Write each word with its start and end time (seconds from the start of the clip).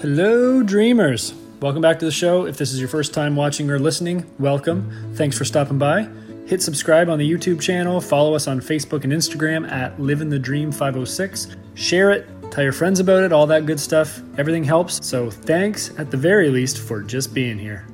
Hello, 0.00 0.62
dreamers. 0.62 1.34
Welcome 1.60 1.82
back 1.82 1.98
to 1.98 2.04
the 2.04 2.12
show. 2.12 2.46
If 2.46 2.56
this 2.56 2.72
is 2.72 2.78
your 2.78 2.88
first 2.88 3.12
time 3.12 3.34
watching 3.34 3.68
or 3.68 3.80
listening, 3.80 4.24
welcome. 4.38 5.12
Thanks 5.16 5.36
for 5.36 5.44
stopping 5.44 5.76
by. 5.76 6.08
Hit 6.46 6.62
subscribe 6.62 7.08
on 7.08 7.18
the 7.18 7.28
YouTube 7.28 7.60
channel, 7.60 8.00
follow 8.00 8.32
us 8.34 8.46
on 8.46 8.60
Facebook 8.60 9.02
and 9.02 9.12
Instagram 9.12 9.68
at 9.68 9.98
Living 9.98 10.28
the 10.28 10.38
Dream 10.38 10.70
506. 10.70 11.48
Share 11.74 12.12
it, 12.12 12.28
tell 12.52 12.62
your 12.62 12.72
friends 12.72 13.00
about 13.00 13.24
it, 13.24 13.32
all 13.32 13.44
that 13.48 13.66
good 13.66 13.80
stuff. 13.80 14.22
Everything 14.38 14.62
helps. 14.62 15.04
So, 15.04 15.30
thanks 15.30 15.90
at 15.98 16.12
the 16.12 16.16
very 16.16 16.48
least 16.48 16.78
for 16.78 17.02
just 17.02 17.34
being 17.34 17.58
here. 17.58 17.84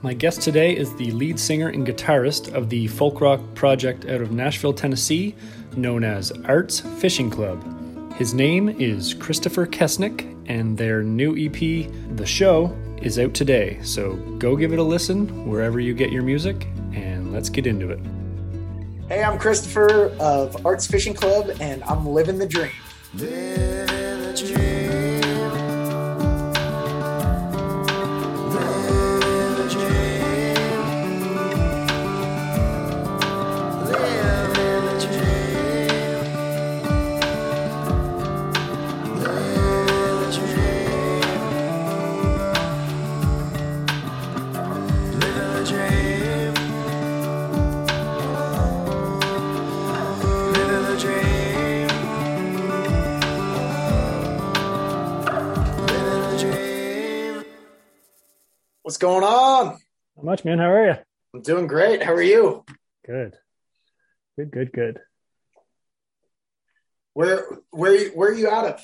My 0.00 0.14
guest 0.14 0.40
today 0.40 0.74
is 0.74 0.96
the 0.96 1.10
lead 1.10 1.38
singer 1.38 1.68
and 1.68 1.86
guitarist 1.86 2.54
of 2.54 2.70
the 2.70 2.86
folk 2.86 3.20
rock 3.20 3.42
project 3.54 4.06
out 4.06 4.22
of 4.22 4.32
Nashville, 4.32 4.72
Tennessee, 4.72 5.34
known 5.76 6.04
as 6.04 6.32
Arts 6.46 6.80
Fishing 6.80 7.28
Club. 7.28 7.62
His 8.14 8.32
name 8.32 8.70
is 8.70 9.12
Christopher 9.12 9.66
Kessenich, 9.66 10.33
and 10.46 10.76
their 10.76 11.02
new 11.02 11.36
EP, 11.36 11.88
The 12.16 12.26
Show, 12.26 12.76
is 13.02 13.18
out 13.18 13.34
today. 13.34 13.78
So 13.82 14.14
go 14.38 14.56
give 14.56 14.72
it 14.72 14.78
a 14.78 14.82
listen 14.82 15.46
wherever 15.46 15.80
you 15.80 15.94
get 15.94 16.10
your 16.10 16.22
music, 16.22 16.66
and 16.92 17.32
let's 17.32 17.48
get 17.48 17.66
into 17.66 17.90
it. 17.90 18.00
Hey, 19.08 19.22
I'm 19.22 19.38
Christopher 19.38 20.06
of 20.18 20.64
Arts 20.64 20.86
Fishing 20.86 21.14
Club, 21.14 21.50
and 21.60 21.84
I'm 21.84 22.06
living 22.06 22.38
the 22.38 22.46
dream. 22.46 22.70
What's 23.12 24.42
going 59.04 59.22
on? 59.22 59.66
Not 60.16 60.24
much, 60.24 60.44
man. 60.46 60.58
How 60.58 60.70
are 60.70 60.86
you? 60.86 60.94
I'm 61.34 61.42
doing 61.42 61.66
great. 61.66 62.02
How 62.02 62.14
are 62.14 62.22
you? 62.22 62.64
Good. 63.06 63.34
Good, 64.38 64.50
good, 64.50 64.72
good. 64.72 65.00
Where 67.12 67.44
where 67.70 68.08
where 68.12 68.30
are 68.30 68.34
you 68.34 68.48
out 68.48 68.64
of? 68.64 68.82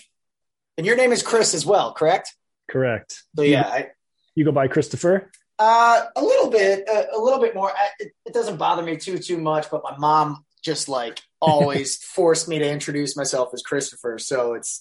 And 0.77 0.87
your 0.87 0.97
name 0.97 1.11
is 1.13 1.23
Chris 1.23 1.55
as 1.55 1.65
well, 1.65 1.95
correct? 1.95 2.35
Correct. 2.71 3.23
So 3.35 3.43
yeah, 3.43 3.63
I, 3.67 3.87
You 4.35 4.45
go 4.45 4.53
by 4.53 4.69
Christopher? 4.69 5.31
uh, 5.59 6.05
a 6.15 6.23
little 6.23 6.51
bit, 6.51 6.89
uh, 6.89 7.05
a 7.15 7.19
little 7.19 7.41
bit 7.41 7.55
more. 7.55 7.71
I, 7.71 7.89
it, 7.99 8.13
it 8.27 8.35
doesn't 8.35 8.57
bother 8.59 8.83
me 8.83 8.97
too 8.99 9.19
too 9.19 9.39
much, 9.39 9.71
but 9.71 9.83
my 9.83 9.97
mom 9.97 10.45
just 10.63 10.89
like 10.89 11.21
always 11.41 11.97
forced 11.97 12.47
me 12.47 12.59
to 12.59 12.71
introduce 12.71 13.17
myself 13.17 13.55
as 13.55 13.63
Christopher. 13.63 14.19
So 14.19 14.53
it's 14.53 14.81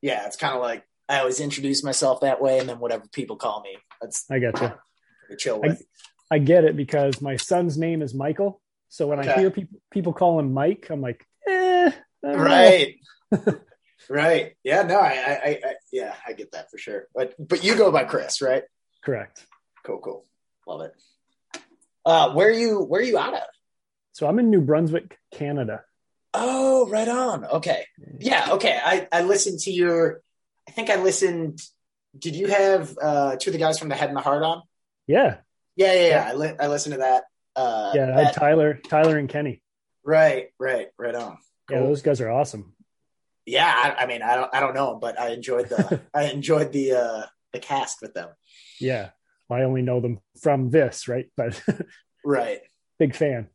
yeah, 0.00 0.24
it's 0.24 0.36
kind 0.36 0.54
of 0.54 0.62
like 0.62 0.84
I 1.06 1.18
always 1.18 1.38
introduce 1.38 1.84
myself 1.84 2.22
that 2.22 2.40
way, 2.40 2.58
and 2.58 2.68
then 2.68 2.78
whatever 2.78 3.04
people 3.12 3.36
call 3.36 3.60
me, 3.60 3.76
that's 4.00 4.30
I 4.30 4.38
got 4.38 4.60
you. 4.60 5.36
chill 5.36 5.60
with. 5.60 5.82
I 6.30 6.38
get 6.38 6.64
it 6.64 6.76
because 6.76 7.20
my 7.20 7.36
son's 7.36 7.76
name 7.76 8.02
is 8.02 8.14
Michael. 8.14 8.60
So 8.88 9.06
when 9.08 9.18
I 9.20 9.36
hear 9.36 9.50
people 9.50 9.78
people 9.90 10.12
call 10.12 10.38
him 10.38 10.52
Mike, 10.54 10.88
I'm 10.90 11.00
like, 11.00 11.26
eh. 11.48 11.90
I 12.24 12.34
right 12.34 12.94
right 14.10 14.56
yeah 14.64 14.82
no 14.82 14.98
I, 14.98 15.08
I 15.08 15.32
i 15.32 15.60
I- 15.70 15.74
yeah 15.92 16.14
i 16.26 16.32
get 16.34 16.52
that 16.52 16.70
for 16.70 16.76
sure 16.78 17.06
but 17.14 17.34
but 17.38 17.62
you 17.64 17.76
go 17.76 17.90
by 17.90 18.04
chris 18.04 18.42
right 18.42 18.64
Correct. 19.04 19.46
cool 19.86 19.98
cool 20.00 20.24
love 20.66 20.82
it 20.82 20.92
uh 22.04 22.32
where 22.34 22.48
are 22.48 22.52
you 22.52 22.80
where 22.82 23.00
are 23.00 23.04
you 23.04 23.16
out 23.18 23.34
of 23.34 23.42
So 24.12 24.26
I'm 24.26 24.38
in 24.38 24.50
New 24.50 24.60
Brunswick, 24.60 25.16
Canada. 25.32 25.82
oh 26.34 26.88
right 26.90 27.08
on 27.08 27.44
okay 27.46 27.84
yeah 28.18 28.48
okay 28.50 28.78
i 28.84 29.08
i 29.12 29.22
listened 29.22 29.60
to 29.60 29.70
your 29.70 30.20
i 30.68 30.72
think 30.72 30.90
i 30.90 30.96
listened 30.96 31.60
did 32.18 32.34
you 32.36 32.48
have 32.48 32.96
uh 33.00 33.36
two 33.36 33.50
of 33.50 33.52
the 33.52 33.58
guys 33.58 33.78
from 33.78 33.88
the 33.88 33.94
head 33.94 34.08
and 34.08 34.16
the 34.16 34.20
heart 34.22 34.42
on 34.42 34.62
Yeah. 35.06 35.38
yeah 35.76 35.92
yeah 35.94 36.08
yeah 36.08 36.28
i, 36.30 36.34
li- 36.34 36.56
I 36.58 36.66
listened 36.68 36.94
to 36.94 36.98
that 37.00 37.24
uh 37.56 37.92
Yeah. 37.94 38.02
I 38.04 38.06
had 38.06 38.26
that- 38.26 38.34
Tyler, 38.34 38.74
Tyler 38.88 39.16
and 39.18 39.28
Kenny. 39.28 39.62
right 40.04 40.48
right 40.58 40.88
right 40.98 41.14
on 41.14 41.38
Yeah, 41.70 41.80
those 41.80 42.02
guys 42.02 42.20
are 42.20 42.30
awesome. 42.30 42.74
yeah 43.46 43.72
I, 43.98 44.04
I 44.04 44.06
mean 44.06 44.22
i 44.22 44.34
don't 44.36 44.50
i 44.54 44.60
don't 44.60 44.74
know 44.74 44.96
but 45.00 45.18
i 45.20 45.28
enjoyed 45.30 45.68
the 45.68 46.00
i 46.14 46.24
enjoyed 46.24 46.72
the 46.72 46.92
uh 46.92 47.22
the 47.52 47.58
cast 47.60 48.00
with 48.02 48.14
them 48.14 48.28
Yeah. 48.80 49.10
I 49.52 49.62
only 49.64 49.82
know 49.82 49.98
them 50.00 50.20
from 50.40 50.70
this, 50.70 51.08
right? 51.08 51.26
But 51.36 51.60
right 52.24 52.60
big 53.00 53.16
fan. 53.16 53.48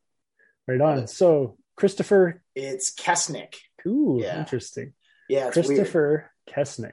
Right 0.67 0.81
on. 0.81 1.07
So 1.07 1.57
Christopher, 1.77 2.41
It's 2.53 2.93
Kessenich. 2.93 3.55
cool, 3.81 4.21
Yeah. 4.21 4.37
interesting. 4.39 4.91
Yeah, 5.29 5.47
it's 5.47 5.55
weird. 5.55 5.67
Christopher 5.67 6.31
Kessenich, 6.49 6.91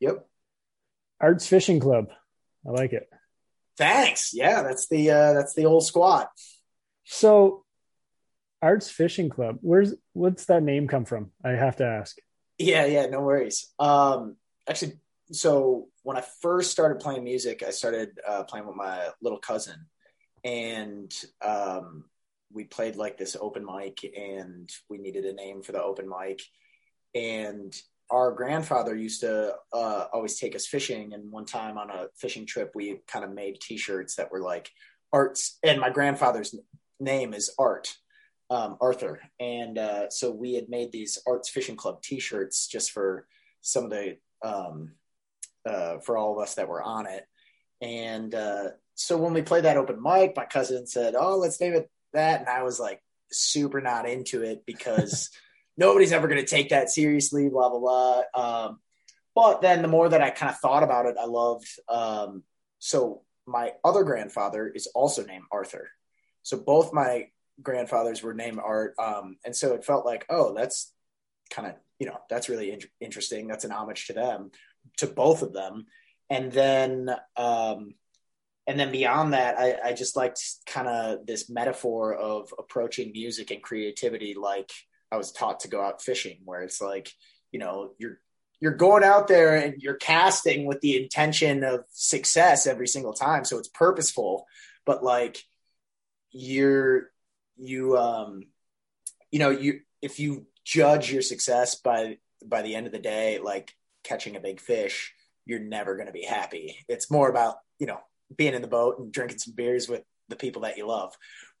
Yep. 0.00 0.26
Arts 1.20 1.46
Fishing 1.46 1.80
Club. 1.80 2.10
I 2.66 2.70
like 2.70 2.92
it. 2.92 3.08
Thanks. 3.76 4.32
Yeah, 4.34 4.62
that's 4.62 4.88
the 4.88 5.10
uh 5.10 5.32
that's 5.32 5.54
the 5.54 5.66
old 5.66 5.86
squad. 5.86 6.26
So, 7.04 7.64
Arts 8.60 8.90
Fishing 8.90 9.28
Club. 9.28 9.58
Where's 9.60 9.94
what's 10.12 10.46
that 10.46 10.62
name 10.62 10.88
come 10.88 11.04
from? 11.04 11.30
I 11.44 11.50
have 11.50 11.76
to 11.76 11.84
ask. 11.84 12.16
Yeah, 12.58 12.86
yeah, 12.86 13.06
no 13.06 13.20
worries. 13.20 13.72
Um 13.78 14.36
actually 14.68 14.98
so 15.30 15.88
when 16.02 16.16
I 16.16 16.24
first 16.40 16.70
started 16.70 17.00
playing 17.00 17.24
music, 17.24 17.62
I 17.66 17.70
started 17.70 18.18
uh 18.26 18.44
playing 18.44 18.66
with 18.66 18.76
my 18.76 19.08
little 19.22 19.38
cousin 19.38 19.86
and 20.44 21.12
um 21.42 22.04
we 22.52 22.64
played 22.64 22.96
like 22.96 23.18
this 23.18 23.36
open 23.38 23.64
mic 23.64 24.04
and 24.16 24.70
we 24.88 24.98
needed 24.98 25.24
a 25.24 25.34
name 25.34 25.62
for 25.62 25.72
the 25.72 25.82
open 25.82 26.08
mic 26.08 26.40
and 27.14 27.74
our 28.10 28.32
grandfather 28.32 28.96
used 28.96 29.20
to 29.20 29.54
uh, 29.72 30.06
always 30.12 30.38
take 30.38 30.54
us 30.56 30.66
fishing. 30.66 31.12
And 31.12 31.30
one 31.30 31.44
time 31.44 31.76
on 31.78 31.90
a 31.90 32.06
fishing 32.16 32.46
trip 32.46 32.72
we 32.74 33.00
kind 33.06 33.24
of 33.24 33.32
made 33.32 33.60
t-shirts 33.60 34.16
that 34.16 34.30
were 34.30 34.40
like 34.40 34.70
arts. 35.12 35.58
And 35.62 35.80
my 35.80 35.90
grandfather's 35.90 36.54
name 37.00 37.34
is 37.34 37.54
art 37.58 37.94
um, 38.50 38.76
arthur. 38.80 39.20
And 39.38 39.78
uh, 39.78 40.10
so 40.10 40.30
we 40.30 40.54
had 40.54 40.68
made 40.68 40.90
these 40.92 41.18
arts 41.26 41.48
fishing 41.48 41.76
club 41.76 42.02
t-shirts 42.02 42.66
just 42.66 42.92
for 42.92 43.26
some 43.60 43.84
of 43.84 43.90
the 43.90 44.16
um, 44.42 44.92
uh, 45.68 45.98
for 45.98 46.16
all 46.16 46.32
of 46.32 46.42
us 46.42 46.54
that 46.54 46.68
were 46.68 46.82
on 46.82 47.06
it. 47.06 47.26
And 47.82 48.34
uh, 48.34 48.68
so 48.98 49.16
when 49.16 49.32
we 49.32 49.42
played 49.42 49.64
that 49.64 49.76
open 49.76 50.02
mic 50.02 50.34
my 50.36 50.44
cousin 50.44 50.86
said 50.86 51.14
oh 51.16 51.36
let's 51.36 51.60
name 51.60 51.74
it 51.74 51.88
that. 52.12 52.40
And 52.40 52.48
i 52.48 52.62
was 52.64 52.80
like 52.80 53.00
super 53.30 53.80
not 53.80 54.08
into 54.08 54.42
it 54.42 54.64
because 54.66 55.30
nobody's 55.78 56.12
ever 56.12 56.28
going 56.28 56.44
to 56.44 56.46
take 56.46 56.68
that 56.68 56.90
seriously 56.90 57.48
blah 57.48 57.70
blah 57.70 57.78
blah. 57.78 58.22
Um, 58.34 58.80
but 59.34 59.62
then 59.62 59.80
the 59.80 59.88
more 59.88 60.08
that 60.08 60.20
i 60.20 60.30
kind 60.30 60.50
of 60.50 60.58
thought 60.58 60.82
about 60.82 61.06
it 61.06 61.16
i 61.18 61.24
loved 61.24 61.68
um, 61.88 62.42
so 62.78 63.22
my 63.48 63.72
other 63.84 64.04
grandfather 64.04 64.68
is 64.68 64.86
also 64.88 65.24
named 65.24 65.44
arthur. 65.50 65.88
So 66.42 66.58
both 66.58 66.92
my 66.92 67.28
grandfathers 67.60 68.22
were 68.22 68.34
named 68.34 68.60
art 68.62 68.94
um, 68.98 69.36
and 69.44 69.56
so 69.56 69.74
it 69.74 69.84
felt 69.84 70.06
like 70.06 70.24
oh 70.28 70.54
that's 70.54 70.92
kind 71.50 71.66
of 71.66 71.74
you 71.98 72.06
know 72.06 72.18
that's 72.30 72.48
really 72.48 72.70
in- 72.72 72.80
interesting. 73.00 73.48
That's 73.48 73.64
an 73.64 73.72
homage 73.72 74.06
to 74.06 74.12
them 74.12 74.50
to 74.98 75.06
both 75.06 75.42
of 75.42 75.52
them. 75.52 75.86
And 76.30 76.52
then 76.52 77.10
um, 77.36 77.94
and 78.66 78.78
then 78.78 78.92
beyond 78.92 79.32
that 79.32 79.58
I, 79.58 79.78
I 79.82 79.92
just 79.94 80.14
liked 80.14 80.40
kind 80.66 80.86
of 80.86 81.26
this 81.26 81.48
metaphor 81.48 82.14
of 82.14 82.52
approaching 82.58 83.12
music 83.12 83.50
and 83.50 83.62
creativity 83.62 84.34
like 84.34 84.70
i 85.10 85.16
was 85.16 85.32
taught 85.32 85.60
to 85.60 85.68
go 85.68 85.80
out 85.80 86.02
fishing 86.02 86.38
where 86.44 86.62
it's 86.62 86.80
like 86.80 87.12
you 87.52 87.58
know 87.58 87.92
you're 87.98 88.18
you're 88.60 88.72
going 88.72 89.04
out 89.04 89.28
there 89.28 89.56
and 89.56 89.80
you're 89.80 89.94
casting 89.94 90.66
with 90.66 90.80
the 90.80 91.00
intention 91.00 91.62
of 91.62 91.84
success 91.92 92.66
every 92.66 92.88
single 92.88 93.12
time. 93.12 93.44
So 93.44 93.58
it's 93.58 93.68
purposeful 93.68 94.46
but 94.88 95.04
like 95.04 95.44
you're 96.32 97.10
you 97.56 97.96
um 97.98 98.44
you 99.30 99.38
know 99.38 99.50
you 99.50 99.80
if 100.00 100.18
you 100.18 100.46
judge 100.64 101.12
your 101.12 101.22
success 101.22 101.74
by 101.74 102.16
by 102.44 102.62
the 102.62 102.74
end 102.74 102.86
of 102.86 102.92
the 102.92 102.98
day 102.98 103.38
like 103.38 103.74
catching 104.02 104.34
a 104.34 104.40
big 104.40 104.60
fish 104.60 105.12
you're 105.44 105.58
never 105.60 105.96
to 106.06 106.12
be 106.12 106.24
happy. 106.24 106.76
It's 106.88 107.10
more 107.10 107.28
about 107.28 107.56
you 107.78 107.86
know 107.86 108.00
being 108.34 108.54
in 108.54 108.62
the 108.62 108.68
boat 108.68 108.98
and 108.98 109.12
drinking 109.12 109.38
some 109.38 109.54
beers 109.54 109.88
with 109.88 110.02
the 110.28 110.36
people 110.36 110.62
that 110.62 110.78
you 110.78 110.86
love. 110.86 111.14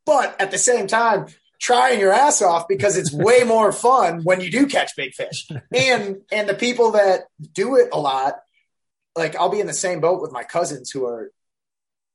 But 0.06 0.40
at 0.40 0.50
the 0.50 0.58
same 0.58 0.86
time 0.86 1.26
trying 1.60 2.00
your 2.00 2.12
ass 2.12 2.40
off 2.40 2.68
because 2.68 2.96
it's 2.96 3.12
way 3.12 3.42
more 3.46 3.72
fun 3.72 4.22
when 4.22 4.40
you 4.40 4.50
do 4.50 4.66
catch 4.66 4.94
big 4.96 5.14
fish. 5.14 5.48
And 5.72 6.18
and 6.30 6.48
the 6.48 6.54
people 6.54 6.92
that 6.92 7.22
do 7.52 7.76
it 7.76 7.88
a 7.92 7.98
lot 7.98 8.40
like 9.16 9.34
i'll 9.36 9.48
be 9.48 9.60
in 9.60 9.66
the 9.66 9.72
same 9.72 10.00
boat 10.00 10.22
with 10.22 10.32
my 10.32 10.44
cousins 10.44 10.90
who 10.90 11.04
are 11.04 11.32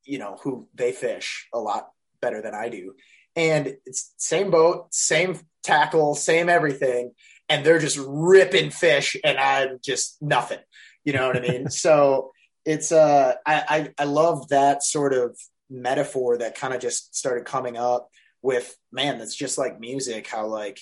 you 0.05 0.17
know 0.17 0.37
who 0.43 0.67
they 0.73 0.91
fish 0.91 1.47
a 1.53 1.59
lot 1.59 1.89
better 2.21 2.41
than 2.41 2.53
i 2.55 2.69
do. 2.69 2.95
And 3.35 3.75
it's 3.85 4.13
same 4.17 4.51
boat 4.51 4.93
same 4.93 5.39
tackle 5.63 6.15
same 6.15 6.49
everything. 6.49 7.11
And 7.49 7.65
they're 7.65 7.79
just 7.79 7.99
ripping 7.99 8.71
fish 8.71 9.17
and 9.23 9.37
i'm 9.37 9.79
just 9.83 10.21
nothing. 10.21 10.59
You 11.03 11.13
know 11.13 11.27
what 11.27 11.37
i 11.37 11.41
mean? 11.41 11.69
So 11.69 12.31
it's 12.65 12.93
uh 12.93 13.33
I, 13.45 13.63
I 13.97 14.03
I 14.03 14.05
love 14.05 14.47
that 14.49 14.83
sort 14.83 15.13
of 15.13 15.37
metaphor 15.69 16.37
that 16.37 16.55
kind 16.55 16.73
of 16.73 16.79
just 16.79 17.15
started 17.15 17.45
coming 17.45 17.77
up 17.77 18.09
with 18.43 18.75
man 18.91 19.17
that's 19.17 19.35
just 19.35 19.57
like 19.57 19.79
music 19.79 20.27
how 20.27 20.45
like 20.45 20.79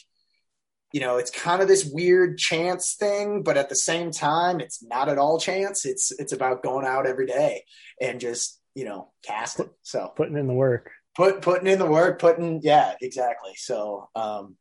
you 0.91 0.99
know 0.99 1.17
it's 1.17 1.31
kind 1.31 1.61
of 1.61 1.67
this 1.67 1.85
weird 1.85 2.37
chance 2.37 2.95
thing 2.95 3.43
but 3.43 3.55
at 3.55 3.69
the 3.69 3.75
same 3.75 4.11
time 4.11 4.59
it's 4.59 4.83
not 4.83 5.07
at 5.07 5.17
all 5.17 5.39
chance. 5.39 5.85
It's 5.85 6.11
it's 6.11 6.33
about 6.33 6.63
going 6.63 6.85
out 6.85 7.07
every 7.07 7.27
day 7.27 7.63
and 8.01 8.19
just 8.19 8.59
you 8.75 8.83
know 8.83 9.11
casting. 9.23 9.69
So 9.83 10.11
putting 10.15 10.37
in 10.37 10.47
the 10.47 10.53
work. 10.53 10.89
Put 11.15 11.41
putting 11.41 11.67
in 11.67 11.79
the 11.79 11.85
work 11.85 12.19
putting 12.19 12.61
yeah 12.63 12.95
exactly. 13.01 13.53
So 13.55 14.09
um 14.15 14.57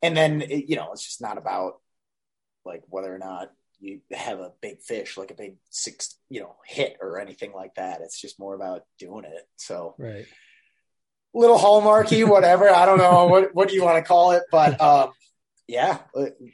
and 0.00 0.16
then 0.16 0.42
it, 0.42 0.68
you 0.68 0.76
know 0.76 0.92
it's 0.92 1.04
just 1.04 1.20
not 1.20 1.38
about 1.38 1.74
like 2.64 2.82
whether 2.88 3.12
or 3.12 3.18
not 3.18 3.50
you 3.80 4.00
have 4.12 4.38
a 4.38 4.52
big 4.60 4.80
fish 4.80 5.16
like 5.16 5.32
a 5.32 5.34
big 5.34 5.56
six 5.70 6.16
you 6.28 6.40
know 6.40 6.54
hit 6.66 6.96
or 7.00 7.18
anything 7.18 7.52
like 7.52 7.74
that. 7.76 8.00
It's 8.02 8.20
just 8.20 8.38
more 8.38 8.54
about 8.54 8.82
doing 8.98 9.24
it. 9.24 9.42
So 9.56 9.94
right 9.98 10.26
little 11.34 11.58
hallmarky 11.58 12.26
whatever. 12.26 12.68
I 12.68 12.86
don't 12.86 12.98
know. 12.98 13.26
What 13.26 13.54
what 13.54 13.68
do 13.68 13.74
you 13.74 13.84
want 13.84 13.96
to 13.96 14.06
call 14.06 14.32
it? 14.32 14.42
But 14.50 14.80
um 14.80 15.12
yeah 15.68 15.98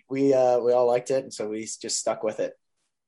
we 0.09 0.35
uh 0.35 0.59
we 0.59 0.73
all 0.73 0.87
liked 0.87 1.11
it 1.11 1.25
and 1.25 1.33
so 1.33 1.49
we 1.49 1.63
just 1.81 1.99
stuck 1.99 2.23
with 2.23 2.41
it. 2.41 2.55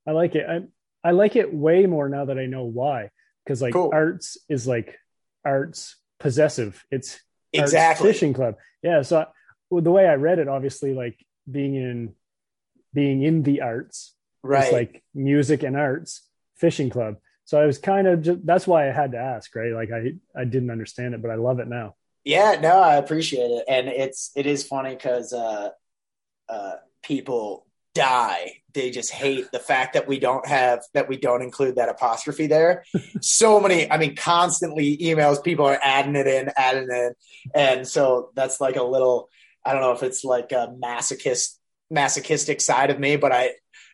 I 0.06 0.12
like 0.12 0.34
it. 0.34 0.46
I 0.48 0.62
i 1.08 1.12
like 1.12 1.36
it 1.36 1.52
way 1.52 1.86
more 1.86 2.10
now 2.10 2.26
that 2.26 2.38
i 2.38 2.44
know 2.44 2.64
why 2.64 3.08
because 3.44 3.62
like 3.62 3.72
cool. 3.72 3.90
arts 3.92 4.36
is 4.48 4.66
like 4.66 4.98
arts 5.44 5.96
possessive. 6.18 6.84
It's 6.90 7.20
exactly. 7.52 8.08
arts 8.08 8.18
fishing 8.18 8.34
club. 8.34 8.56
Yeah 8.82 9.02
so 9.02 9.26
well, 9.70 9.82
the 9.82 9.92
way 9.92 10.06
i 10.06 10.14
read 10.14 10.38
it 10.38 10.48
obviously 10.48 10.94
like 10.94 11.18
being 11.50 11.74
in 11.74 12.14
being 12.92 13.22
in 13.22 13.42
the 13.42 13.60
arts 13.60 14.14
right. 14.42 14.72
like 14.72 15.02
music 15.14 15.62
and 15.62 15.76
arts 15.76 16.22
fishing 16.56 16.90
club 16.90 17.16
so 17.50 17.60
i 17.60 17.66
was 17.66 17.78
kind 17.78 18.06
of 18.06 18.22
just 18.22 18.46
that's 18.46 18.64
why 18.64 18.88
i 18.88 18.92
had 18.92 19.10
to 19.10 19.18
ask 19.18 19.56
right? 19.56 19.72
Like 19.72 19.90
i 19.90 20.12
i 20.40 20.44
didn't 20.44 20.70
understand 20.70 21.14
it 21.14 21.22
but 21.22 21.32
i 21.32 21.34
love 21.34 21.58
it 21.58 21.66
now. 21.66 21.96
Yeah 22.24 22.60
no 22.60 22.78
i 22.80 22.94
appreciate 22.94 23.50
it. 23.50 23.64
And 23.68 23.88
it's 23.88 24.30
it 24.36 24.46
is 24.46 24.64
funny 24.64 24.94
because 24.94 25.32
uh 25.32 25.70
uh 26.48 26.74
people 27.02 27.66
die. 27.92 28.62
They 28.72 28.92
just 28.92 29.10
hate 29.10 29.50
the 29.50 29.58
fact 29.58 29.94
that 29.94 30.06
we 30.06 30.20
don't 30.20 30.46
have 30.46 30.84
that 30.94 31.08
we 31.08 31.16
don't 31.16 31.42
include 31.42 31.74
that 31.74 31.88
apostrophe 31.88 32.46
there. 32.46 32.84
So 33.20 33.58
many 33.60 33.90
i 33.90 33.98
mean 33.98 34.14
constantly 34.14 34.96
emails 34.98 35.42
people 35.42 35.66
are 35.66 35.80
adding 35.82 36.14
it 36.14 36.28
in 36.28 36.52
adding 36.56 36.88
it 36.88 36.92
in. 36.92 37.12
And 37.52 37.88
so 37.88 38.30
that's 38.36 38.60
like 38.60 38.76
a 38.76 38.84
little 38.84 39.28
i 39.64 39.72
don't 39.72 39.82
know 39.82 39.92
if 39.98 40.04
it's 40.04 40.22
like 40.22 40.52
a 40.52 40.72
masochist 40.80 41.56
masochistic 41.90 42.60
side 42.60 42.90
of 42.90 42.98
me, 42.98 43.16
but 43.16 43.32
I 43.32 43.50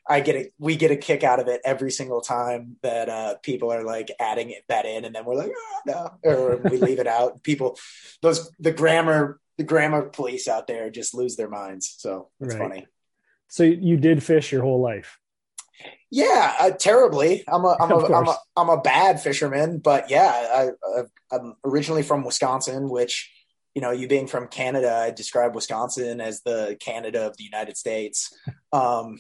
I 0.09 0.21
get 0.21 0.37
a 0.37 0.53
we 0.59 0.77
get 0.77 0.91
a 0.91 0.97
kick 0.97 1.25
out 1.25 1.41
of 1.41 1.49
it 1.49 1.61
every 1.65 1.91
single 1.91 2.21
time 2.21 2.77
that 2.83 3.09
uh, 3.09 3.35
people 3.43 3.73
are 3.73 3.83
like 3.83 4.11
adding 4.21 4.51
it, 4.51 4.63
that 4.69 4.87
in, 4.87 5.05
and 5.05 5.15
then 5.15 5.25
we're 5.25 5.35
like, 5.35 5.53
oh, 5.57 5.81
no, 5.87 6.11
or 6.23 6.57
we 6.57 6.77
leave 6.79 6.99
it 6.99 7.07
out. 7.07 7.43
People, 7.43 7.79
those 8.23 8.51
the 8.59 8.73
grammar 8.73 9.41
the 9.59 9.65
grammar 9.65 10.03
police 10.03 10.49
out 10.49 10.67
there 10.67 10.91
just 10.91 11.15
lose 11.15 11.37
their 11.37 11.49
minds. 11.49 11.95
So 11.99 12.29
it's 12.41 12.55
right. 12.55 12.63
funny. 12.69 12.87
So 13.49 13.63
you 13.63 13.97
did 13.97 14.23
fish 14.23 14.53
your 14.53 14.63
whole 14.63 14.81
life. 14.81 15.19
Yeah, 16.11 16.55
uh, 16.61 16.71
terribly. 16.71 17.45
I'm 17.49 17.65
a 17.65 17.77
I'm 17.81 17.91
a, 17.93 18.15
I'm 18.15 18.29
a 18.29 18.37
I'm 18.57 18.69
a 18.69 18.81
bad 18.81 19.21
fisherman, 19.21 19.79
but 19.79 20.11
yeah, 20.11 20.71
I, 20.95 21.03
I'm 21.33 21.55
originally 21.65 22.03
from 22.03 22.25
Wisconsin, 22.25 22.89
which 22.89 23.31
you 23.77 23.83
know, 23.83 23.91
you 23.91 24.09
being 24.09 24.27
from 24.27 24.49
Canada, 24.49 24.91
I 24.91 25.11
describe 25.11 25.55
Wisconsin 25.55 26.19
as 26.19 26.41
the 26.41 26.79
Canada 26.81 27.27
of 27.27 27.37
the 27.37 27.45
United 27.45 27.77
States. 27.77 28.35
Um, 28.73 29.19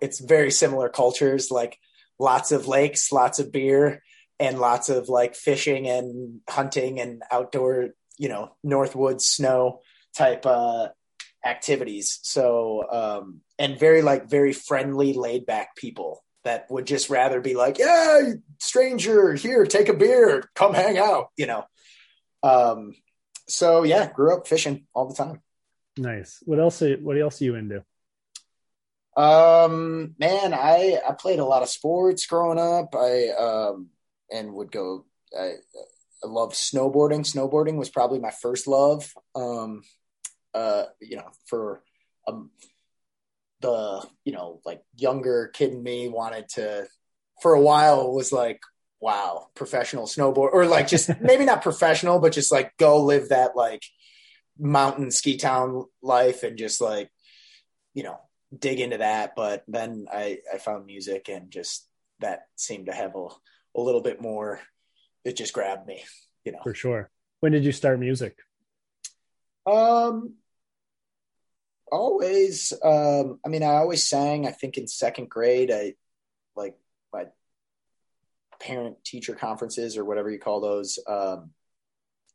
it's 0.00 0.20
very 0.20 0.50
similar 0.50 0.88
cultures, 0.88 1.50
like 1.50 1.78
lots 2.18 2.52
of 2.52 2.66
lakes, 2.66 3.12
lots 3.12 3.38
of 3.38 3.52
beer, 3.52 4.02
and 4.38 4.58
lots 4.58 4.88
of 4.88 5.08
like 5.08 5.34
fishing 5.34 5.88
and 5.88 6.40
hunting 6.48 7.00
and 7.00 7.22
outdoor, 7.30 7.90
you 8.18 8.28
know, 8.28 8.54
Northwoods 8.64 9.22
snow 9.22 9.80
type 10.16 10.44
uh, 10.46 10.88
activities. 11.44 12.18
So, 12.22 12.84
um, 12.90 13.40
and 13.58 13.78
very 13.78 14.02
like 14.02 14.28
very 14.28 14.52
friendly, 14.52 15.12
laid 15.12 15.46
back 15.46 15.76
people 15.76 16.22
that 16.44 16.70
would 16.70 16.86
just 16.86 17.10
rather 17.10 17.40
be 17.40 17.54
like, 17.54 17.78
yeah, 17.78 18.20
stranger, 18.60 19.34
here, 19.34 19.66
take 19.66 19.88
a 19.88 19.94
beer, 19.94 20.48
come 20.54 20.74
hang 20.74 20.98
out, 20.98 21.28
you 21.36 21.46
know. 21.46 21.64
Um, 22.42 22.94
so 23.48 23.82
yeah, 23.82 24.10
grew 24.12 24.36
up 24.36 24.46
fishing 24.46 24.86
all 24.94 25.08
the 25.08 25.14
time. 25.14 25.40
Nice. 25.96 26.42
What 26.44 26.60
else? 26.60 26.82
What 27.00 27.18
else 27.18 27.40
are 27.40 27.44
you 27.44 27.54
into? 27.54 27.84
Um, 29.16 30.14
man, 30.18 30.52
I 30.52 31.00
I 31.06 31.12
played 31.12 31.38
a 31.38 31.44
lot 31.44 31.62
of 31.62 31.68
sports 31.68 32.26
growing 32.26 32.58
up. 32.58 32.94
I 32.94 33.28
um 33.30 33.88
and 34.30 34.52
would 34.52 34.70
go. 34.70 35.04
I, 35.38 35.54
I 36.22 36.26
loved 36.26 36.54
snowboarding. 36.54 37.20
Snowboarding 37.20 37.76
was 37.76 37.90
probably 37.90 38.18
my 38.18 38.30
first 38.30 38.66
love. 38.66 39.12
Um, 39.34 39.82
uh, 40.54 40.84
you 41.00 41.16
know, 41.16 41.28
for 41.46 41.82
um, 42.26 42.50
the 43.60 44.06
you 44.24 44.32
know 44.32 44.60
like 44.64 44.82
younger 44.96 45.48
kid 45.48 45.72
in 45.72 45.82
me 45.82 46.08
wanted 46.08 46.48
to. 46.50 46.86
For 47.42 47.52
a 47.52 47.60
while, 47.60 48.14
was 48.14 48.32
like, 48.32 48.60
wow, 48.98 49.48
professional 49.54 50.06
snowboard 50.06 50.54
or 50.54 50.64
like 50.64 50.88
just 50.88 51.10
maybe 51.20 51.44
not 51.44 51.62
professional, 51.62 52.18
but 52.18 52.32
just 52.32 52.50
like 52.50 52.76
go 52.78 53.04
live 53.04 53.28
that 53.28 53.54
like 53.54 53.82
mountain 54.58 55.10
ski 55.10 55.36
town 55.36 55.84
life 56.00 56.42
and 56.42 56.56
just 56.56 56.80
like, 56.80 57.10
you 57.92 58.02
know, 58.04 58.18
dig 58.56 58.80
into 58.80 58.98
that. 58.98 59.34
But 59.36 59.64
then 59.68 60.06
I, 60.12 60.38
I 60.52 60.58
found 60.58 60.86
music 60.86 61.28
and 61.28 61.50
just 61.50 61.86
that 62.20 62.46
seemed 62.56 62.86
to 62.86 62.92
have 62.92 63.14
a, 63.14 63.28
a 63.74 63.80
little 63.80 64.00
bit 64.00 64.20
more, 64.20 64.60
it 65.24 65.36
just 65.36 65.52
grabbed 65.52 65.86
me, 65.86 66.04
you 66.44 66.52
know. 66.52 66.60
For 66.62 66.74
sure. 66.74 67.10
When 67.40 67.52
did 67.52 67.64
you 67.64 67.72
start 67.72 68.00
music? 68.00 68.36
Um, 69.66 70.34
always, 71.90 72.72
um, 72.82 73.40
I 73.44 73.48
mean, 73.48 73.62
I 73.62 73.76
always 73.76 74.08
sang, 74.08 74.46
I 74.46 74.52
think 74.52 74.78
in 74.78 74.86
second 74.86 75.28
grade, 75.28 75.70
I 75.70 75.94
like 76.54 76.76
my 77.12 77.26
parent 78.60 79.04
teacher 79.04 79.34
conferences 79.34 79.96
or 79.96 80.04
whatever 80.04 80.30
you 80.30 80.38
call 80.38 80.60
those. 80.60 80.98
Um, 81.06 81.50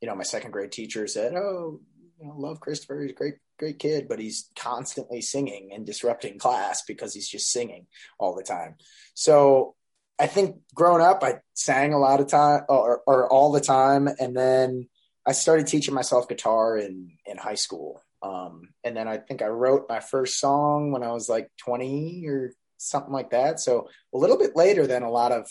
you 0.02 0.08
know, 0.08 0.16
my 0.16 0.24
second 0.24 0.52
grade 0.52 0.72
teacher 0.72 1.08
said, 1.08 1.34
"Oh, 1.36 1.80
you 2.20 2.28
know, 2.28 2.36
love 2.38 2.60
Christopher. 2.60 3.02
He's 3.02 3.12
a 3.12 3.16
great, 3.16 3.36
great 3.62 3.80
kid, 3.80 4.10
but 4.10 4.20
he's 4.20 4.50
constantly 4.58 5.22
singing 5.22 5.72
and 5.74 5.86
disrupting 5.86 6.38
class 6.40 6.84
because 6.86 7.14
he's 7.14 7.30
just 7.30 7.52
singing 7.52 7.88
all 8.20 8.36
the 8.36 8.44
time." 8.44 8.76
So 9.14 9.76
I 10.20 10.28
think 10.28 10.58
growing 10.76 11.02
up, 11.02 11.24
I 11.24 11.40
sang 11.54 11.94
a 11.94 12.00
lot 12.00 12.20
of 12.20 12.28
time 12.28 12.64
or, 12.70 13.02
or 13.08 13.32
all 13.32 13.52
the 13.52 13.62
time, 13.62 14.08
and 14.20 14.36
then 14.36 14.90
I 15.26 15.32
started 15.32 15.68
teaching 15.68 15.94
myself 15.94 16.28
guitar 16.28 16.78
in 16.78 17.14
in 17.26 17.38
high 17.38 17.56
school. 17.56 18.02
Um, 18.22 18.70
and 18.84 18.96
then 18.96 19.08
I 19.08 19.18
think 19.18 19.42
I 19.42 19.48
wrote 19.48 19.90
my 19.90 20.00
first 20.00 20.40
song 20.40 20.92
when 20.92 21.04
I 21.04 21.12
was 21.12 21.28
like 21.28 21.50
20 21.58 22.26
or 22.28 22.54
something 22.78 23.12
like 23.14 23.32
that. 23.32 23.60
So 23.60 23.90
a 24.14 24.18
little 24.18 24.38
bit 24.38 24.56
later 24.56 24.86
than 24.86 25.04
a 25.04 25.10
lot 25.10 25.32
of 25.32 25.50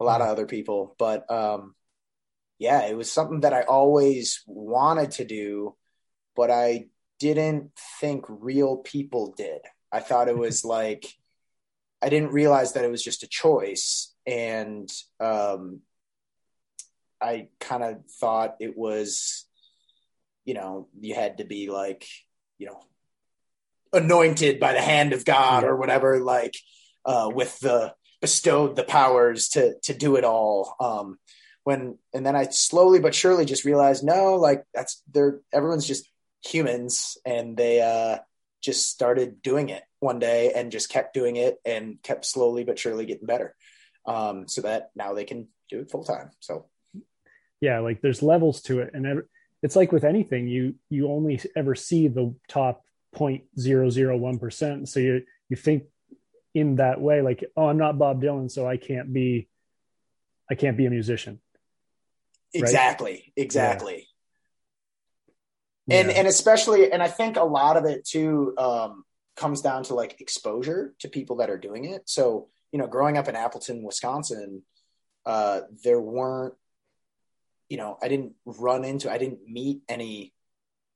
a 0.00 0.04
lot 0.04 0.20
of 0.20 0.28
other 0.28 0.46
people. 0.46 0.96
But 0.98 1.30
um, 1.30 1.74
yeah, 2.58 2.86
it 2.86 2.96
was 2.96 3.10
something 3.10 3.40
that 3.40 3.52
I 3.52 3.62
always 3.62 4.42
wanted 4.46 5.12
to 5.12 5.24
do, 5.24 5.76
but 6.34 6.50
I 6.50 6.86
didn't 7.18 7.70
think 8.00 8.24
real 8.28 8.76
people 8.76 9.34
did. 9.36 9.60
I 9.92 10.00
thought 10.00 10.28
it 10.28 10.38
was 10.38 10.64
like 10.64 11.06
I 12.00 12.08
didn't 12.08 12.32
realize 12.32 12.74
that 12.74 12.84
it 12.84 12.90
was 12.90 13.02
just 13.02 13.24
a 13.24 13.28
choice, 13.28 14.14
and 14.26 14.88
um, 15.20 15.80
I 17.20 17.48
kind 17.60 17.82
of 17.82 18.04
thought 18.20 18.56
it 18.60 18.76
was, 18.76 19.46
you 20.44 20.54
know, 20.54 20.88
you 21.00 21.14
had 21.14 21.38
to 21.38 21.44
be 21.44 21.70
like, 21.70 22.06
you 22.58 22.66
know, 22.66 22.80
anointed 23.92 24.60
by 24.60 24.74
the 24.74 24.80
hand 24.80 25.12
of 25.12 25.24
God 25.24 25.64
or 25.64 25.76
whatever, 25.76 26.20
like 26.20 26.54
uh, 27.04 27.30
with 27.32 27.58
the 27.60 27.94
bestowed 28.20 28.76
the 28.76 28.84
powers 28.84 29.48
to 29.50 29.74
to 29.82 29.94
do 29.94 30.16
it 30.16 30.24
all. 30.24 30.76
Um, 30.80 31.18
when 31.64 31.98
and 32.14 32.24
then 32.24 32.36
I 32.36 32.44
slowly 32.44 33.00
but 33.00 33.14
surely 33.14 33.44
just 33.44 33.64
realized 33.64 34.04
no, 34.04 34.36
like 34.36 34.64
that's 34.72 35.02
they're 35.12 35.40
everyone's 35.52 35.86
just 35.86 36.08
humans 36.44 37.18
and 37.24 37.56
they 37.56 37.80
uh, 37.80 38.18
just 38.62 38.88
started 38.88 39.42
doing 39.42 39.68
it 39.68 39.82
one 40.00 40.18
day 40.18 40.52
and 40.54 40.72
just 40.72 40.88
kept 40.90 41.14
doing 41.14 41.36
it 41.36 41.58
and 41.64 42.02
kept 42.02 42.24
slowly 42.24 42.64
but 42.64 42.78
surely 42.78 43.06
getting 43.06 43.26
better. 43.26 43.54
Um, 44.06 44.48
so 44.48 44.62
that 44.62 44.90
now 44.96 45.14
they 45.14 45.24
can 45.24 45.48
do 45.68 45.80
it 45.80 45.90
full 45.90 46.04
time. 46.04 46.30
So 46.40 46.66
yeah, 47.60 47.80
like 47.80 48.00
there's 48.00 48.22
levels 48.22 48.62
to 48.62 48.80
it, 48.80 48.92
and 48.94 49.22
it's 49.62 49.76
like 49.76 49.92
with 49.92 50.04
anything, 50.04 50.48
you 50.48 50.76
you 50.88 51.10
only 51.10 51.40
ever 51.56 51.74
see 51.74 52.08
the 52.08 52.34
top 52.48 52.84
0.001 53.16 54.40
percent. 54.40 54.88
So 54.88 55.00
you 55.00 55.22
you 55.48 55.56
think 55.56 55.84
in 56.54 56.76
that 56.76 57.00
way 57.00 57.20
like 57.20 57.44
oh 57.56 57.66
i'm 57.66 57.78
not 57.78 57.98
bob 57.98 58.22
dylan 58.22 58.50
so 58.50 58.66
i 58.66 58.76
can't 58.76 59.12
be 59.12 59.48
i 60.50 60.54
can't 60.54 60.76
be 60.76 60.86
a 60.86 60.90
musician 60.90 61.40
exactly 62.54 63.12
right? 63.12 63.32
exactly. 63.36 64.07
And 65.90 66.08
yeah. 66.08 66.14
and 66.18 66.28
especially 66.28 66.92
and 66.92 67.02
i 67.02 67.08
think 67.08 67.36
a 67.36 67.44
lot 67.44 67.76
of 67.76 67.84
it 67.84 68.04
too 68.04 68.54
um 68.58 69.04
comes 69.36 69.60
down 69.60 69.84
to 69.84 69.94
like 69.94 70.20
exposure 70.20 70.94
to 70.98 71.08
people 71.08 71.36
that 71.36 71.50
are 71.50 71.58
doing 71.58 71.84
it 71.84 72.02
so 72.08 72.48
you 72.72 72.78
know, 72.78 72.86
growing 72.86 73.16
up 73.16 73.28
in 73.28 73.36
Appleton, 73.36 73.82
Wisconsin, 73.82 74.62
uh, 75.24 75.60
there 75.84 76.00
weren't, 76.00 76.54
you 77.68 77.76
know, 77.76 77.98
I 78.02 78.08
didn't 78.08 78.34
run 78.44 78.84
into, 78.84 79.10
I 79.10 79.18
didn't 79.18 79.48
meet 79.48 79.82
any 79.88 80.32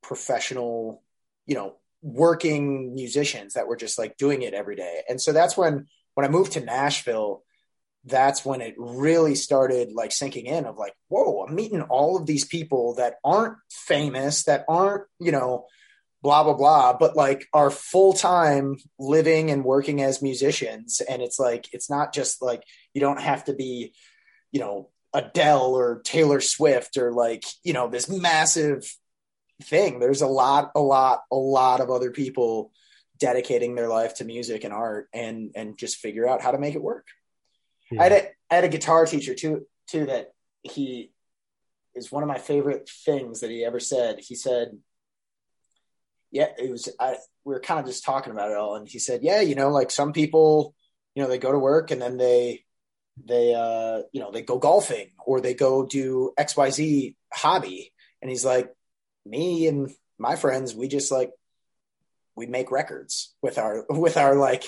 professional, 0.01 1.03
you 1.45 1.55
know, 1.55 1.75
working 2.01 2.93
musicians 2.93 3.53
that 3.53 3.67
were 3.67 3.75
just 3.75 3.97
like 3.97 4.17
doing 4.17 4.41
it 4.41 4.53
every 4.53 4.75
day. 4.75 5.03
And 5.07 5.21
so 5.21 5.31
that's 5.31 5.55
when, 5.55 5.87
when 6.15 6.25
I 6.25 6.29
moved 6.29 6.53
to 6.53 6.61
Nashville, 6.61 7.42
that's 8.05 8.43
when 8.43 8.61
it 8.61 8.75
really 8.77 9.35
started 9.35 9.93
like 9.93 10.11
sinking 10.11 10.45
in 10.45 10.65
of 10.65 10.77
like, 10.77 10.93
whoa, 11.07 11.45
I'm 11.45 11.55
meeting 11.55 11.81
all 11.83 12.17
of 12.17 12.25
these 12.25 12.45
people 12.45 12.95
that 12.95 13.15
aren't 13.23 13.57
famous, 13.69 14.43
that 14.43 14.65
aren't, 14.67 15.03
you 15.19 15.31
know, 15.31 15.67
blah, 16.21 16.43
blah, 16.43 16.53
blah, 16.53 16.93
but 16.93 17.15
like 17.15 17.47
are 17.53 17.69
full 17.69 18.13
time 18.13 18.77
living 18.99 19.51
and 19.51 19.63
working 19.63 20.01
as 20.01 20.21
musicians. 20.21 21.01
And 21.01 21.21
it's 21.21 21.39
like, 21.39 21.67
it's 21.71 21.89
not 21.89 22.13
just 22.13 22.41
like, 22.41 22.63
you 22.93 23.01
don't 23.01 23.21
have 23.21 23.45
to 23.45 23.53
be, 23.53 23.93
you 24.51 24.59
know, 24.59 24.89
Adele 25.13 25.75
or 25.75 26.01
Taylor 26.03 26.41
Swift 26.41 26.97
or 26.97 27.11
like, 27.11 27.43
you 27.63 27.73
know, 27.73 27.87
this 27.87 28.09
massive 28.09 28.85
thing. 29.61 29.99
There's 29.99 30.21
a 30.21 30.27
lot, 30.27 30.71
a 30.75 30.79
lot, 30.79 31.21
a 31.31 31.35
lot 31.35 31.79
of 31.79 31.89
other 31.89 32.11
people 32.11 32.71
dedicating 33.19 33.75
their 33.75 33.87
life 33.87 34.15
to 34.15 34.25
music 34.25 34.63
and 34.63 34.73
art 34.73 35.07
and 35.13 35.51
and 35.55 35.77
just 35.77 35.97
figure 35.97 36.27
out 36.27 36.41
how 36.41 36.51
to 36.51 36.57
make 36.57 36.75
it 36.75 36.81
work. 36.81 37.07
Yeah. 37.91 38.01
I 38.01 38.03
had 38.03 38.11
a 38.11 38.27
I 38.49 38.55
had 38.55 38.63
a 38.63 38.69
guitar 38.69 39.05
teacher 39.05 39.35
too 39.35 39.65
too 39.87 40.05
that 40.05 40.33
he 40.63 41.11
is 41.95 42.11
one 42.11 42.23
of 42.23 42.29
my 42.29 42.39
favorite 42.39 42.89
things 43.05 43.41
that 43.41 43.49
he 43.49 43.63
ever 43.63 43.79
said. 43.79 44.19
He 44.19 44.35
said, 44.35 44.77
"Yeah, 46.31 46.47
it 46.57 46.71
was." 46.71 46.89
I 46.99 47.17
we 47.45 47.53
were 47.53 47.59
kind 47.59 47.79
of 47.79 47.85
just 47.85 48.05
talking 48.05 48.31
about 48.31 48.51
it 48.51 48.57
all, 48.57 48.75
and 48.75 48.87
he 48.87 48.99
said, 48.99 49.21
"Yeah, 49.23 49.41
you 49.41 49.55
know, 49.55 49.69
like 49.69 49.91
some 49.91 50.13
people, 50.13 50.75
you 51.15 51.23
know, 51.23 51.29
they 51.29 51.37
go 51.37 51.51
to 51.51 51.59
work 51.59 51.91
and 51.91 52.01
then 52.01 52.17
they 52.17 52.63
they 53.25 53.53
uh 53.53 54.01
you 54.11 54.19
know 54.19 54.31
they 54.31 54.41
go 54.41 54.57
golfing 54.57 55.09
or 55.25 55.39
they 55.39 55.53
go 55.53 55.85
do 55.85 56.31
xyz 56.39 57.15
hobby 57.31 57.93
and 58.21 58.29
he's 58.29 58.45
like 58.45 58.73
me 59.25 59.67
and 59.67 59.91
my 60.17 60.35
friends 60.35 60.73
we 60.73 60.87
just 60.87 61.11
like 61.11 61.31
we 62.35 62.47
make 62.47 62.71
records 62.71 63.33
with 63.41 63.57
our 63.57 63.85
with 63.89 64.17
our 64.17 64.35
like 64.35 64.63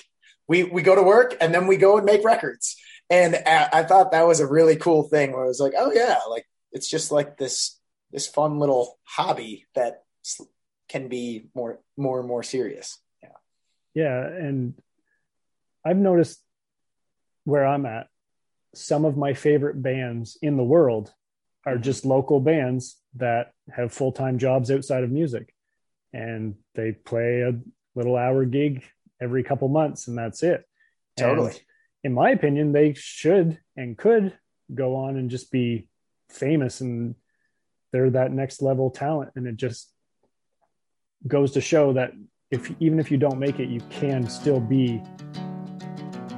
we 0.47 0.63
we 0.63 0.81
go 0.81 0.95
to 0.95 1.03
work 1.03 1.35
and 1.41 1.53
then 1.53 1.67
we 1.67 1.77
go 1.77 1.97
and 1.97 2.05
make 2.05 2.23
records 2.23 2.77
and 3.09 3.35
I, 3.45 3.69
I 3.71 3.83
thought 3.83 4.11
that 4.11 4.27
was 4.27 4.39
a 4.39 4.47
really 4.47 4.75
cool 4.75 5.03
thing 5.03 5.31
where 5.31 5.43
i 5.43 5.47
was 5.47 5.59
like 5.59 5.73
oh 5.77 5.91
yeah 5.91 6.19
like 6.29 6.45
it's 6.71 6.87
just 6.87 7.11
like 7.11 7.37
this 7.37 7.79
this 8.11 8.27
fun 8.27 8.59
little 8.59 8.97
hobby 9.03 9.65
that 9.75 10.03
can 10.89 11.07
be 11.07 11.49
more 11.55 11.79
more 11.97 12.19
and 12.19 12.27
more 12.27 12.43
serious. 12.43 12.99
Yeah. 13.23 13.29
Yeah 13.93 14.25
and 14.25 14.73
i've 15.85 15.97
noticed 15.97 16.41
where 17.43 17.65
i'm 17.65 17.85
at 17.85 18.07
some 18.75 19.05
of 19.05 19.17
my 19.17 19.33
favorite 19.33 19.81
bands 19.81 20.37
in 20.41 20.57
the 20.57 20.63
world 20.63 21.13
are 21.65 21.77
just 21.77 22.05
local 22.05 22.39
bands 22.39 22.97
that 23.15 23.51
have 23.71 23.91
full-time 23.91 24.37
jobs 24.37 24.69
outside 24.69 25.03
of 25.03 25.09
music. 25.09 25.53
And 26.13 26.55
they 26.75 26.91
play 26.91 27.41
a 27.41 27.53
little 27.95 28.15
hour 28.15 28.45
gig 28.45 28.83
every 29.21 29.43
couple 29.43 29.67
months 29.67 30.07
and 30.07 30.17
that's 30.17 30.43
it. 30.43 30.63
Totally. 31.17 31.51
and 31.51 31.59
in 32.05 32.13
my 32.13 32.29
opinion 32.29 32.71
they 32.71 32.93
should 32.93 33.57
and 33.75 33.97
could 33.97 34.31
go 34.73 34.95
on 34.95 35.17
and 35.17 35.31
just 35.31 35.51
be 35.51 35.89
famous 36.29 36.79
and 36.79 37.15
they're 37.91 38.11
that 38.11 38.31
next 38.31 38.61
level 38.61 38.91
talent. 38.91 39.31
And 39.35 39.47
it 39.47 39.57
just 39.57 39.91
goes 41.27 41.53
to 41.53 41.61
show 41.61 41.93
that 41.93 42.11
if 42.51 42.69
even 42.79 42.99
if 42.99 43.09
you 43.09 43.17
don't 43.17 43.39
make 43.39 43.59
it 43.59 43.69
you 43.69 43.81
can 43.89 44.29
still 44.29 44.59
be 44.59 45.01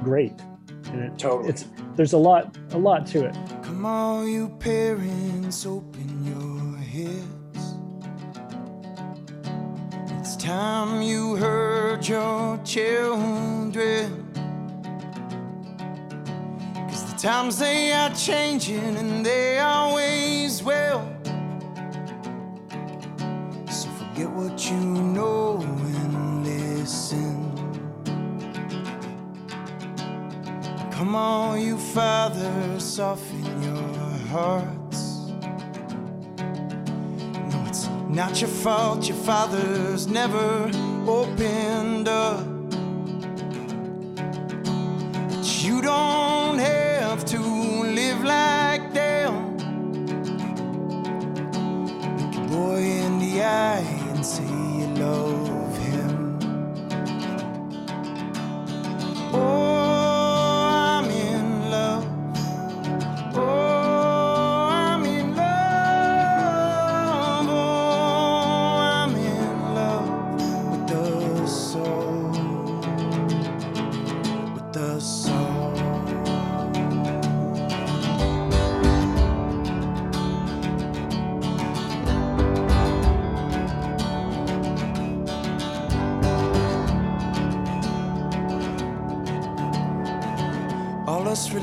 great. 0.02 0.32
And 0.86 1.04
it, 1.04 1.18
totally. 1.18 1.50
it's 1.50 1.66
there's 1.96 2.14
a 2.14 2.18
lot 2.18 2.56
a 2.70 2.78
lot 2.78 3.06
to 3.08 3.26
it. 3.26 3.36
Come 3.62 3.84
on 3.84 4.26
you 4.26 4.48
parents 4.60 5.66
open 5.66 6.08
your 6.24 6.78
heads. 6.78 7.74
It's 10.18 10.34
time 10.36 11.02
you 11.02 11.36
heard 11.36 12.08
your 12.08 12.56
children 12.64 14.17
times 17.18 17.58
they 17.58 17.92
are 17.92 18.14
changing 18.14 18.96
and 18.96 19.26
they 19.26 19.58
always 19.58 20.62
will 20.62 21.02
so 23.68 23.88
forget 23.98 24.30
what 24.30 24.70
you 24.70 24.76
know 24.76 25.58
and 25.60 26.46
listen 26.46 27.48
Come 30.92 31.14
on, 31.14 31.60
you 31.60 31.78
fathers, 31.78 32.82
soften 32.82 33.62
your 33.62 34.18
hearts. 34.32 35.28
No, 37.50 37.64
it's 37.68 37.86
not 38.08 38.40
your 38.40 38.50
fault, 38.50 39.08
your 39.08 39.16
fathers 39.18 40.08
never 40.08 40.68
opened 41.06 42.08
up. 42.08 42.44
But 45.28 45.62
you 45.62 45.80
don't 45.82 46.27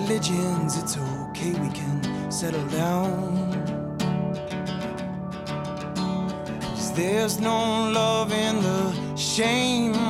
religions, 0.08 0.78
it's 0.78 0.98
okay, 0.98 1.52
we 1.60 1.70
can 1.70 2.32
settle 2.32 2.66
down. 2.68 3.10
Cause 6.62 6.94
there's 6.94 7.40
no 7.40 7.90
love 7.90 8.32
in 8.32 8.62
the 8.62 9.16
shame 9.16 10.05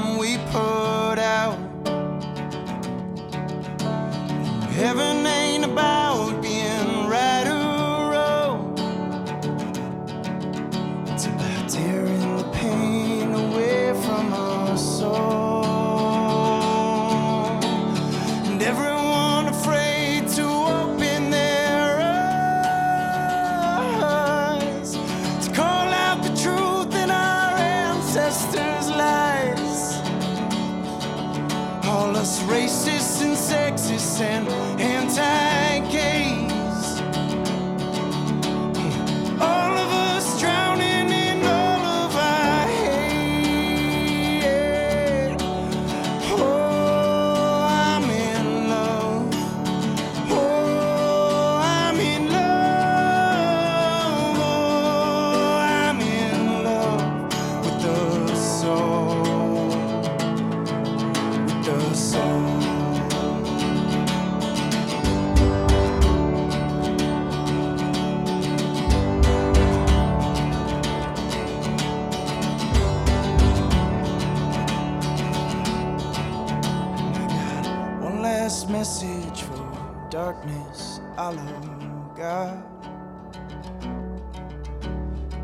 message 78.86 79.42
for 79.42 80.08
darkness. 80.12 81.00
I 81.18 81.32
love 81.32 82.16
God. 82.16 82.64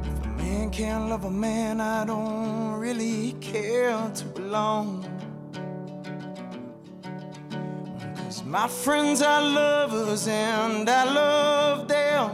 If 0.04 0.26
a 0.26 0.28
man 0.38 0.70
can't 0.70 1.10
love 1.10 1.26
a 1.26 1.32
man, 1.32 1.82
I 1.82 2.06
don't 2.06 2.74
really 2.74 3.32
care 3.42 3.98
to 4.14 4.26
belong. 4.26 5.04
Cause 8.16 8.44
my 8.44 8.68
friends 8.68 9.24
are 9.24 9.42
lovers 9.42 10.28
and 10.28 10.88
I 10.88 11.04
love 11.12 11.88
them. 11.88 12.30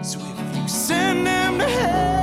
So 0.00 0.20
if 0.20 0.56
you 0.56 0.68
send 0.68 1.26
them 1.26 1.58
to 1.58 1.64
hell, 1.64 2.19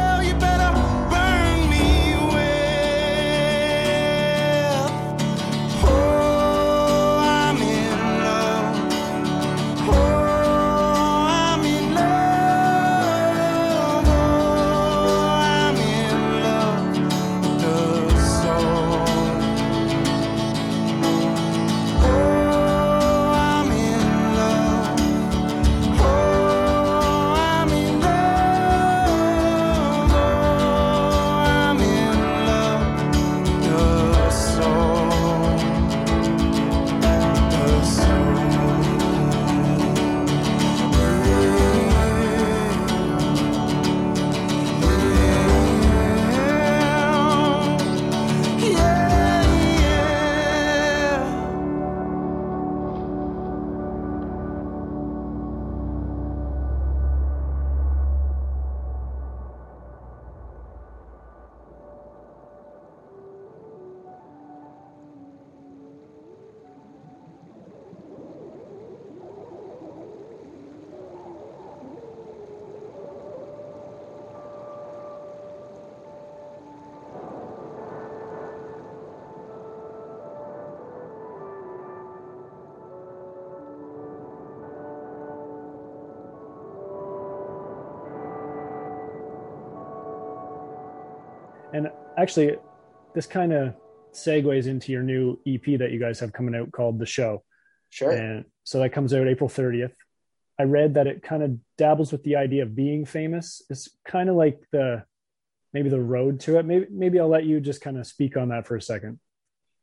And 91.73 91.89
actually, 92.17 92.57
this 93.13 93.25
kind 93.25 93.53
of 93.53 93.75
segues 94.13 94.67
into 94.67 94.91
your 94.91 95.03
new 95.03 95.39
EP 95.47 95.79
that 95.79 95.91
you 95.91 95.99
guys 95.99 96.19
have 96.19 96.33
coming 96.33 96.55
out 96.55 96.71
called 96.71 96.99
The 96.99 97.05
Show. 97.05 97.43
Sure. 97.89 98.11
And 98.11 98.45
so 98.63 98.79
that 98.79 98.93
comes 98.93 99.13
out 99.13 99.27
April 99.27 99.49
30th. 99.49 99.93
I 100.59 100.63
read 100.63 100.95
that 100.95 101.07
it 101.07 101.21
kind 101.21 101.43
of 101.43 101.57
dabbles 101.77 102.11
with 102.11 102.23
the 102.23 102.37
idea 102.37 102.63
of 102.63 102.75
being 102.75 103.05
famous. 103.05 103.61
It's 103.69 103.89
kind 104.05 104.29
of 104.29 104.35
like 104.35 104.59
the 104.71 105.03
maybe 105.73 105.89
the 105.89 106.01
road 106.01 106.39
to 106.41 106.57
it. 106.57 106.65
Maybe 106.65 106.87
maybe 106.89 107.19
I'll 107.19 107.27
let 107.27 107.45
you 107.45 107.59
just 107.59 107.81
kind 107.81 107.97
of 107.97 108.07
speak 108.07 108.35
on 108.37 108.49
that 108.49 108.65
for 108.65 108.75
a 108.75 108.81
second. 108.81 109.19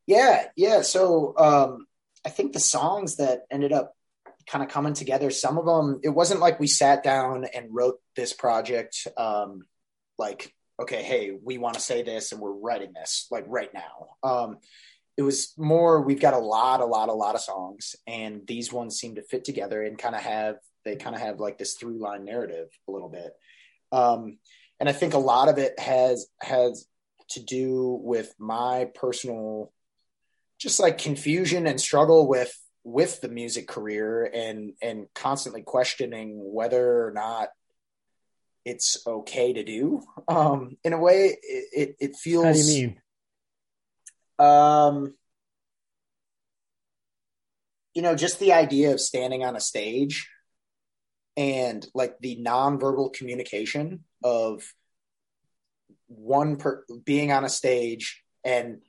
Yeah, 0.05 0.47
yeah. 0.55 0.81
So 0.81 1.33
um, 1.37 1.87
I 2.25 2.29
think 2.29 2.53
the 2.53 2.59
songs 2.59 3.17
that 3.17 3.43
ended 3.49 3.71
up 3.71 3.95
kind 4.47 4.63
of 4.63 4.69
coming 4.69 4.93
together, 4.93 5.31
some 5.31 5.57
of 5.57 5.65
them, 5.65 5.99
it 6.03 6.09
wasn't 6.09 6.39
like 6.39 6.59
we 6.59 6.67
sat 6.67 7.03
down 7.03 7.45
and 7.45 7.73
wrote 7.73 7.99
this 8.15 8.33
project 8.33 9.07
um, 9.17 9.65
like, 10.17 10.53
okay, 10.79 11.03
hey, 11.03 11.37
we 11.43 11.57
want 11.57 11.75
to 11.75 11.81
say 11.81 12.03
this 12.03 12.31
and 12.31 12.41
we're 12.41 12.51
writing 12.51 12.93
this 12.93 13.27
like 13.31 13.45
right 13.47 13.73
now. 13.73 14.07
Um, 14.23 14.57
it 15.17 15.21
was 15.21 15.53
more, 15.57 16.01
we've 16.01 16.19
got 16.19 16.33
a 16.33 16.39
lot, 16.39 16.81
a 16.81 16.85
lot, 16.85 17.09
a 17.09 17.13
lot 17.13 17.35
of 17.35 17.41
songs, 17.41 17.95
and 18.05 18.45
these 18.45 18.73
ones 18.73 18.99
seem 18.99 19.15
to 19.15 19.21
fit 19.21 19.45
together 19.45 19.81
and 19.81 19.97
kind 19.97 20.15
of 20.15 20.21
have, 20.21 20.57
they 20.83 20.97
kind 20.97 21.15
of 21.15 21.21
have 21.21 21.39
like 21.39 21.57
this 21.57 21.75
through 21.75 21.99
line 21.99 22.25
narrative 22.25 22.67
a 22.87 22.91
little 22.91 23.09
bit. 23.09 23.31
Um, 23.91 24.39
and 24.79 24.89
I 24.89 24.91
think 24.91 25.13
a 25.13 25.19
lot 25.19 25.47
of 25.47 25.57
it 25.57 25.79
has, 25.79 26.27
has 26.41 26.85
to 27.29 27.41
do 27.41 27.99
with 28.03 28.33
my 28.37 28.89
personal 28.93 29.71
just 30.57 30.79
like 30.79 30.97
confusion 30.97 31.67
and 31.67 31.79
struggle 31.79 32.27
with 32.27 32.55
with 32.83 33.19
the 33.19 33.27
music 33.27 33.67
career 33.67 34.23
and 34.23 34.73
and 34.81 35.07
constantly 35.15 35.61
questioning 35.61 36.35
whether 36.37 37.05
or 37.05 37.11
not 37.11 37.49
it's 38.65 39.05
okay 39.05 39.53
to 39.53 39.63
do 39.63 40.01
um 40.27 40.75
in 40.83 40.91
a 40.93 40.97
way 40.97 41.37
it 41.41 41.65
it, 41.71 41.95
it 41.99 42.15
feels 42.15 42.45
How 42.45 42.51
do 42.53 42.59
you 42.59 42.87
mean? 42.87 43.01
um 44.39 45.13
you 47.93 48.01
know 48.01 48.15
just 48.15 48.39
the 48.39 48.53
idea 48.53 48.91
of 48.91 48.99
standing 48.99 49.45
on 49.45 49.55
a 49.55 49.61
stage 49.61 50.27
and 51.37 51.85
like 51.93 52.17
the 52.19 52.37
nonverbal 52.37 53.13
communication 53.13 54.03
of 54.23 54.63
one 56.07 56.57
per 56.57 56.83
being 57.03 57.31
on 57.31 57.45
a 57.45 57.49
stage 57.49 58.23
and 58.43 58.79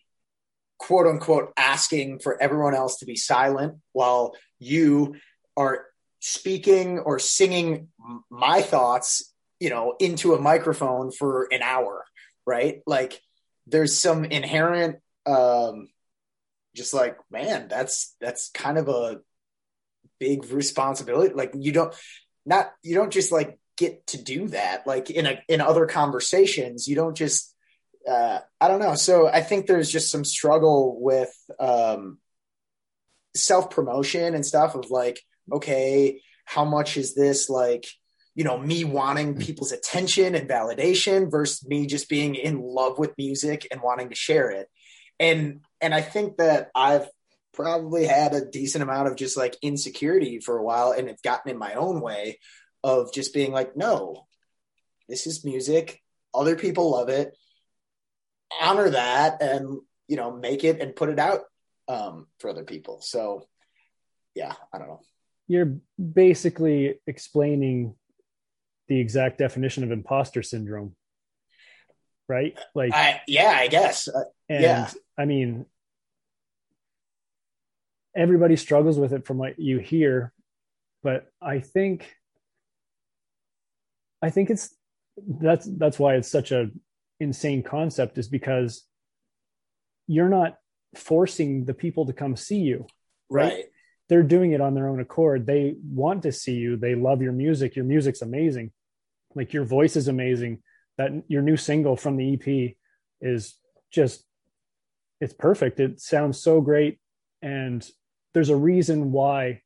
quote 0.78 1.06
unquote 1.06 1.52
asking 1.56 2.18
for 2.18 2.40
everyone 2.40 2.74
else 2.74 2.98
to 2.98 3.06
be 3.06 3.16
silent 3.16 3.76
while 3.92 4.34
you 4.58 5.16
are 5.56 5.86
speaking 6.20 6.98
or 6.98 7.18
singing 7.18 7.88
my 8.30 8.62
thoughts 8.62 9.32
you 9.60 9.70
know 9.70 9.94
into 10.00 10.34
a 10.34 10.40
microphone 10.40 11.10
for 11.10 11.48
an 11.50 11.62
hour 11.62 12.04
right? 12.46 12.80
Like 12.86 13.20
there's 13.66 13.98
some 13.98 14.24
inherent 14.24 14.96
um 15.26 15.88
just 16.74 16.94
like 16.94 17.18
man 17.30 17.66
that's 17.68 18.14
that's 18.20 18.50
kind 18.50 18.78
of 18.78 18.88
a 18.88 19.18
big 20.20 20.50
responsibility. 20.50 21.34
Like 21.34 21.52
you 21.58 21.72
don't 21.72 21.94
not 22.46 22.72
you 22.82 22.94
don't 22.94 23.12
just 23.12 23.32
like 23.32 23.58
get 23.76 24.06
to 24.08 24.22
do 24.22 24.48
that. 24.48 24.86
Like 24.86 25.10
in 25.10 25.26
a 25.26 25.42
in 25.48 25.60
other 25.60 25.86
conversations 25.86 26.86
you 26.86 26.94
don't 26.94 27.16
just 27.16 27.52
uh 28.08 28.38
i 28.60 28.68
don't 28.68 28.80
know. 28.80 28.94
So 28.94 29.26
i 29.26 29.42
think 29.42 29.66
there's 29.66 29.90
just 29.90 30.10
some 30.10 30.24
struggle 30.24 30.98
with 31.00 31.34
um 31.58 32.18
self 33.34 33.70
promotion 33.70 34.34
and 34.34 34.46
stuff 34.46 34.74
of 34.76 34.90
like 34.90 35.20
okay 35.52 36.22
how 36.46 36.64
much 36.64 36.96
is 36.96 37.14
this 37.14 37.50
like 37.50 37.86
you 38.36 38.44
know 38.44 38.56
me 38.56 38.84
wanting 38.84 39.36
people's 39.38 39.72
attention 39.72 40.36
and 40.36 40.48
validation 40.48 41.28
versus 41.28 41.66
me 41.66 41.86
just 41.86 42.08
being 42.08 42.36
in 42.36 42.60
love 42.60 42.98
with 42.98 43.18
music 43.18 43.66
and 43.72 43.82
wanting 43.82 44.10
to 44.10 44.14
share 44.14 44.50
it. 44.50 44.68
And 45.18 45.62
and 45.80 45.94
i 45.94 46.02
think 46.02 46.36
that 46.36 46.70
i've 46.74 47.08
probably 47.52 48.04
had 48.06 48.34
a 48.34 48.44
decent 48.44 48.82
amount 48.82 49.08
of 49.08 49.16
just 49.16 49.34
like 49.34 49.56
insecurity 49.62 50.40
for 50.40 50.58
a 50.58 50.62
while 50.62 50.92
and 50.92 51.08
it's 51.08 51.22
gotten 51.22 51.50
in 51.50 51.58
my 51.58 51.72
own 51.72 52.02
way 52.02 52.38
of 52.84 53.12
just 53.14 53.32
being 53.32 53.50
like 53.50 53.74
no 53.76 54.26
this 55.08 55.26
is 55.26 55.44
music. 55.44 56.02
Other 56.34 56.56
people 56.56 56.90
love 56.90 57.08
it. 57.08 57.36
Honor 58.60 58.90
that 58.90 59.42
and 59.42 59.80
you 60.08 60.16
know 60.16 60.32
make 60.32 60.64
it 60.64 60.80
and 60.80 60.94
put 60.94 61.08
it 61.08 61.18
out 61.18 61.40
um 61.88 62.26
for 62.38 62.50
other 62.50 62.64
people. 62.64 63.00
So 63.00 63.46
yeah 64.34 64.54
i 64.72 64.78
don't 64.78 64.88
know. 64.88 65.00
You're 65.48 65.78
basically 66.12 67.00
explaining 67.06 67.94
the 68.88 69.00
exact 69.00 69.38
definition 69.38 69.84
of 69.84 69.90
imposter 69.90 70.42
syndrome, 70.42 70.94
right? 72.28 72.56
Like, 72.74 72.92
i 72.94 73.20
yeah 73.26 73.56
i 73.58 73.68
guess 73.68 74.08
uh, 74.08 74.24
and 74.48 74.62
yeah. 74.62 74.90
I 75.18 75.24
mean, 75.24 75.66
everybody 78.14 78.56
struggles 78.56 78.98
with 78.98 79.12
it 79.12 79.26
from 79.26 79.38
what 79.38 79.58
you 79.58 79.78
hear, 79.78 80.32
but 81.02 81.26
I 81.40 81.60
think, 81.60 82.14
I 84.22 84.30
think 84.30 84.50
it's 84.50 84.74
that's 85.16 85.66
that's 85.78 85.98
why 85.98 86.16
it's 86.16 86.30
such 86.30 86.52
a 86.52 86.70
insane 87.18 87.62
concept 87.62 88.18
is 88.18 88.28
because 88.28 88.84
you're 90.06 90.28
not 90.28 90.56
forcing 90.94 91.64
the 91.64 91.74
people 91.74 92.06
to 92.06 92.12
come 92.12 92.36
see 92.36 92.58
you 92.58 92.86
Right. 93.30 93.52
right 93.52 93.64
they're 94.08 94.22
doing 94.22 94.52
it 94.52 94.60
on 94.60 94.74
their 94.74 94.88
own 94.88 95.00
accord. 95.00 95.46
They 95.46 95.74
want 95.82 96.22
to 96.22 96.32
see 96.32 96.54
you. 96.54 96.76
They 96.76 96.94
love 96.94 97.22
your 97.22 97.32
music. 97.32 97.76
Your 97.76 97.84
music's 97.84 98.22
amazing. 98.22 98.70
Like 99.36 99.52
your 99.52 99.64
voice 99.64 99.94
is 99.94 100.08
amazing. 100.08 100.62
That 100.98 101.10
your 101.28 101.42
new 101.42 101.56
single 101.56 101.94
from 101.94 102.16
the 102.16 102.34
EP 102.34 102.76
is 103.20 103.54
just 103.92 104.24
it's 105.20 105.34
perfect. 105.34 105.78
It 105.78 106.00
sounds 106.00 106.40
so 106.40 106.60
great 106.60 106.98
and 107.42 107.88
there's 108.34 108.48
a 108.48 108.56
reason 108.56 109.12
why 109.12 109.62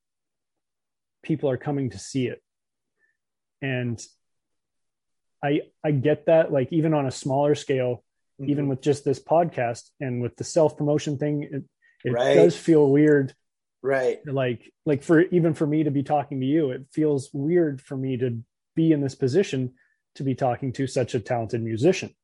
people 1.23 1.51
are 1.51 1.57
coming 1.57 1.91
to 1.91 1.99
see 1.99 2.27
it 2.27 2.43
and 3.63 4.03
i 5.43 5.61
i 5.85 5.91
get 5.91 6.27
that 6.27 6.53
like 6.53 6.69
even 6.73 6.95
on 6.95 7.07
a 7.07 7.11
smaller 7.11 7.55
scale 7.55 8.05
mm-hmm. 8.41 8.51
even 8.51 8.69
with 8.69 8.81
just 8.81 9.05
this 9.05 9.23
podcast 9.23 9.91
and 10.01 10.23
with 10.23 10.37
the 10.37 10.45
self 10.45 10.77
promotion 10.77 11.19
thing 11.19 11.43
it, 11.43 11.65
it 12.05 12.13
right. 12.13 12.35
does 12.35 12.57
feel 12.57 12.89
weird 12.89 13.35
right 13.83 14.21
like 14.27 14.73
like 14.87 15.03
for 15.03 15.21
even 15.21 15.55
for 15.55 15.67
me 15.67 15.85
to 15.85 15.91
be 15.91 16.03
talking 16.03 16.41
to 16.41 16.47
you 16.47 16.71
it 16.71 16.85
feels 16.93 17.31
weird 17.33 17.81
for 17.81 17.97
me 17.97 18.17
to 18.17 18.43
be 18.81 18.93
in 18.93 19.01
this 19.01 19.15
position 19.15 19.73
to 20.15 20.23
be 20.23 20.35
talking 20.35 20.73
to 20.73 20.87
such 20.87 21.15
a 21.15 21.21
talented 21.21 21.63
musician 21.63 22.15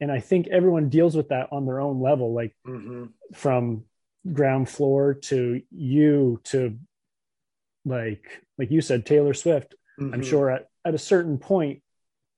and 0.00 0.12
i 0.12 0.20
think 0.20 0.46
everyone 0.48 0.88
deals 0.88 1.16
with 1.16 1.28
that 1.28 1.48
on 1.52 1.64
their 1.64 1.80
own 1.80 2.00
level 2.00 2.34
like 2.34 2.54
mm-hmm. 2.66 3.04
from 3.32 3.84
ground 4.32 4.68
floor 4.68 5.14
to 5.14 5.62
you 5.70 6.40
to 6.44 6.78
like 7.84 8.42
like 8.58 8.70
you 8.70 8.80
said 8.80 9.06
taylor 9.06 9.34
swift 9.34 9.74
mm-hmm. 9.98 10.12
i'm 10.14 10.22
sure 10.22 10.50
at, 10.50 10.68
at 10.84 10.94
a 10.94 10.98
certain 10.98 11.38
point 11.38 11.82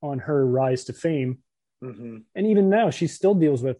on 0.02 0.18
her 0.20 0.46
rise 0.46 0.84
to 0.84 0.92
fame 0.92 1.38
mm-hmm. 1.82 2.18
and 2.34 2.46
even 2.46 2.68
now 2.68 2.90
she 2.90 3.06
still 3.06 3.34
deals 3.34 3.62
with 3.62 3.78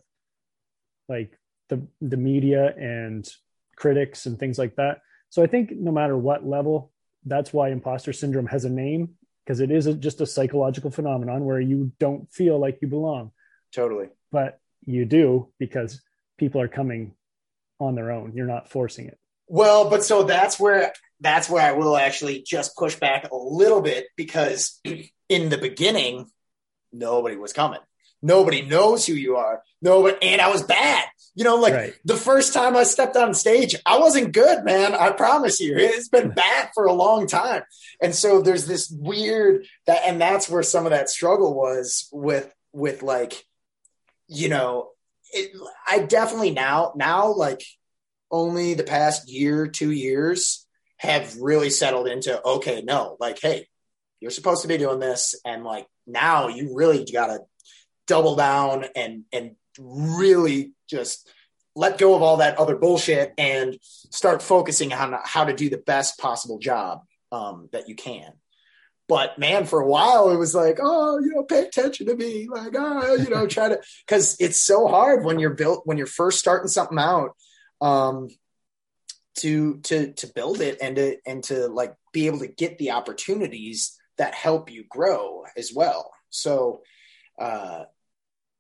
like 1.09 1.39
the 1.69 1.87
the 2.01 2.17
media 2.17 2.75
and 2.77 3.29
critics 3.77 4.27
and 4.27 4.39
things 4.39 4.59
like 4.59 4.75
that 4.77 4.99
so 5.31 5.43
i 5.43 5.47
think 5.47 5.71
no 5.73 5.93
matter 5.93 6.17
what 6.17 6.47
level 6.47 6.93
that's 7.25 7.53
why 7.53 7.71
imposter 7.71 8.13
syndrome 8.13 8.47
has 8.47 8.65
a 8.65 8.71
name 8.71 9.11
because 9.47 9.61
it 9.61 9.71
is 9.71 9.87
a, 9.87 9.95
just 9.95 10.21
a 10.21 10.27
psychological 10.27 10.91
phenomenon 10.91 11.45
where 11.45 11.61
you 11.61 11.93
don't 12.01 12.31
feel 12.33 12.59
like 12.59 12.79
you 12.83 12.89
belong. 12.89 13.31
Totally. 13.73 14.09
But 14.33 14.59
you 14.85 15.05
do 15.05 15.49
because 15.59 16.03
people 16.37 16.61
are 16.61 16.69
coming 16.69 17.15
on 17.79 17.95
their 17.95 18.11
own. 18.11 18.33
You're 18.35 18.47
not 18.47 18.69
forcing 18.69 19.07
it. 19.07 19.19
Well 19.49 19.89
but 19.89 20.05
so 20.05 20.25
that's 20.25 20.59
where 20.59 20.93
that's 21.21 21.49
where 21.49 21.63
i 21.63 21.73
will 21.73 21.97
actually 21.97 22.43
just 22.43 22.77
push 22.77 22.97
back 22.97 23.31
a 23.31 23.37
little 23.37 23.81
bit 23.81 24.07
because 24.17 24.81
in 25.29 25.49
the 25.49 25.59
beginning 25.59 26.27
nobody 26.93 27.37
was 27.37 27.53
coming 27.53 27.81
nobody 28.23 28.63
knows 28.63 29.07
who 29.07 29.15
you 29.15 29.37
are. 29.37 29.63
Nobody 29.83 30.17
and 30.23 30.41
i 30.41 30.49
was 30.49 30.63
bad. 30.63 31.05
You 31.35 31.45
know 31.45 31.57
like 31.57 31.75
right. 31.75 31.95
the 32.05 32.17
first 32.17 32.55
time 32.55 32.77
i 32.77 32.83
stepped 32.85 33.17
on 33.17 33.35
stage 33.35 33.75
i 33.85 33.99
wasn't 33.99 34.33
good 34.33 34.65
man. 34.65 34.95
I 34.95 35.11
promise 35.11 35.61
you. 35.61 35.77
It's 35.77 36.09
been 36.09 36.31
bad 36.31 36.71
for 36.75 36.87
a 36.87 36.93
long 36.93 37.27
time. 37.27 37.63
And 38.01 38.15
so 38.15 38.41
there's 38.41 38.67
this 38.67 38.91
weird 38.91 39.67
that 39.87 40.03
and 40.07 40.21
that's 40.21 40.49
where 40.49 40.63
some 40.63 40.87
of 40.87 40.91
that 40.91 41.11
struggle 41.11 41.55
was 41.55 42.09
with 42.13 42.53
with 42.73 43.03
like 43.03 43.45
you 44.29 44.49
know 44.49 44.91
it, 45.33 45.53
i 45.87 45.99
definitely 46.01 46.51
now 46.51 46.93
now 46.97 47.33
like 47.33 47.63
only 48.31 48.75
the 48.75 48.83
past 48.83 49.31
year 49.31 49.67
two 49.67 49.91
years 49.91 50.67
have 50.99 51.37
really 51.39 51.71
settled 51.71 52.09
into 52.09 52.43
okay 52.45 52.83
no 52.83 53.17
like 53.21 53.39
hey 53.41 53.67
you're 54.21 54.31
supposed 54.31 54.63
to 54.63 54.69
be 54.69 54.79
doing 54.79 54.99
this. 54.99 55.35
And 55.45 55.65
like 55.65 55.87
now 56.07 56.49
you 56.49 56.75
really 56.75 57.05
gotta 57.05 57.41
double 58.07 58.37
down 58.37 58.85
and 58.95 59.25
and 59.33 59.57
really 59.79 60.73
just 60.89 61.29
let 61.75 61.99
go 61.99 62.15
of 62.15 62.23
all 62.23 62.39
that 62.39 62.59
other 62.59 62.77
bullshit 62.77 63.35
and 63.37 63.77
start 63.83 64.43
focusing 64.43 64.93
on 64.93 65.15
how 65.25 65.45
to 65.45 65.53
do 65.53 65.69
the 65.69 65.77
best 65.77 66.19
possible 66.19 66.59
job 66.59 67.03
um, 67.33 67.69
that 67.73 67.89
you 67.89 67.95
can. 67.95 68.33
But 69.09 69.39
man, 69.39 69.67
for 69.67 69.81
a 69.81 69.87
while 69.87 70.31
it 70.31 70.37
was 70.37 70.55
like, 70.55 70.79
oh, 70.83 71.19
you 71.19 71.35
know, 71.35 71.45
pay 71.45 71.65
attention 71.65 72.07
to 72.07 72.17
me, 72.17 72.49
like, 72.49 72.75
oh, 72.77 73.15
you 73.15 73.31
know, 73.31 73.47
try 73.47 73.69
to, 73.69 73.81
because 74.07 74.37
it's 74.41 74.57
so 74.57 74.89
hard 74.89 75.25
when 75.25 75.39
you're 75.39 75.55
built 75.55 75.83
when 75.85 75.99
you're 75.99 76.07
first 76.07 76.39
starting 76.39 76.69
something 76.69 76.99
out, 76.99 77.37
um, 77.81 78.29
to 79.37 79.79
to 79.81 80.13
to 80.15 80.27
build 80.35 80.61
it 80.61 80.79
and 80.81 80.97
to 80.97 81.17
and 81.27 81.45
to 81.45 81.69
like 81.69 81.95
be 82.13 82.27
able 82.27 82.39
to 82.41 82.49
get 82.49 82.79
the 82.79 82.93
opportunities 82.93 83.97
that 84.19 84.35
help 84.35 84.73
you 84.73 84.85
grow 84.89 85.45
as 85.57 85.73
well. 85.75 86.11
So, 86.31 86.83
uh, 87.39 87.85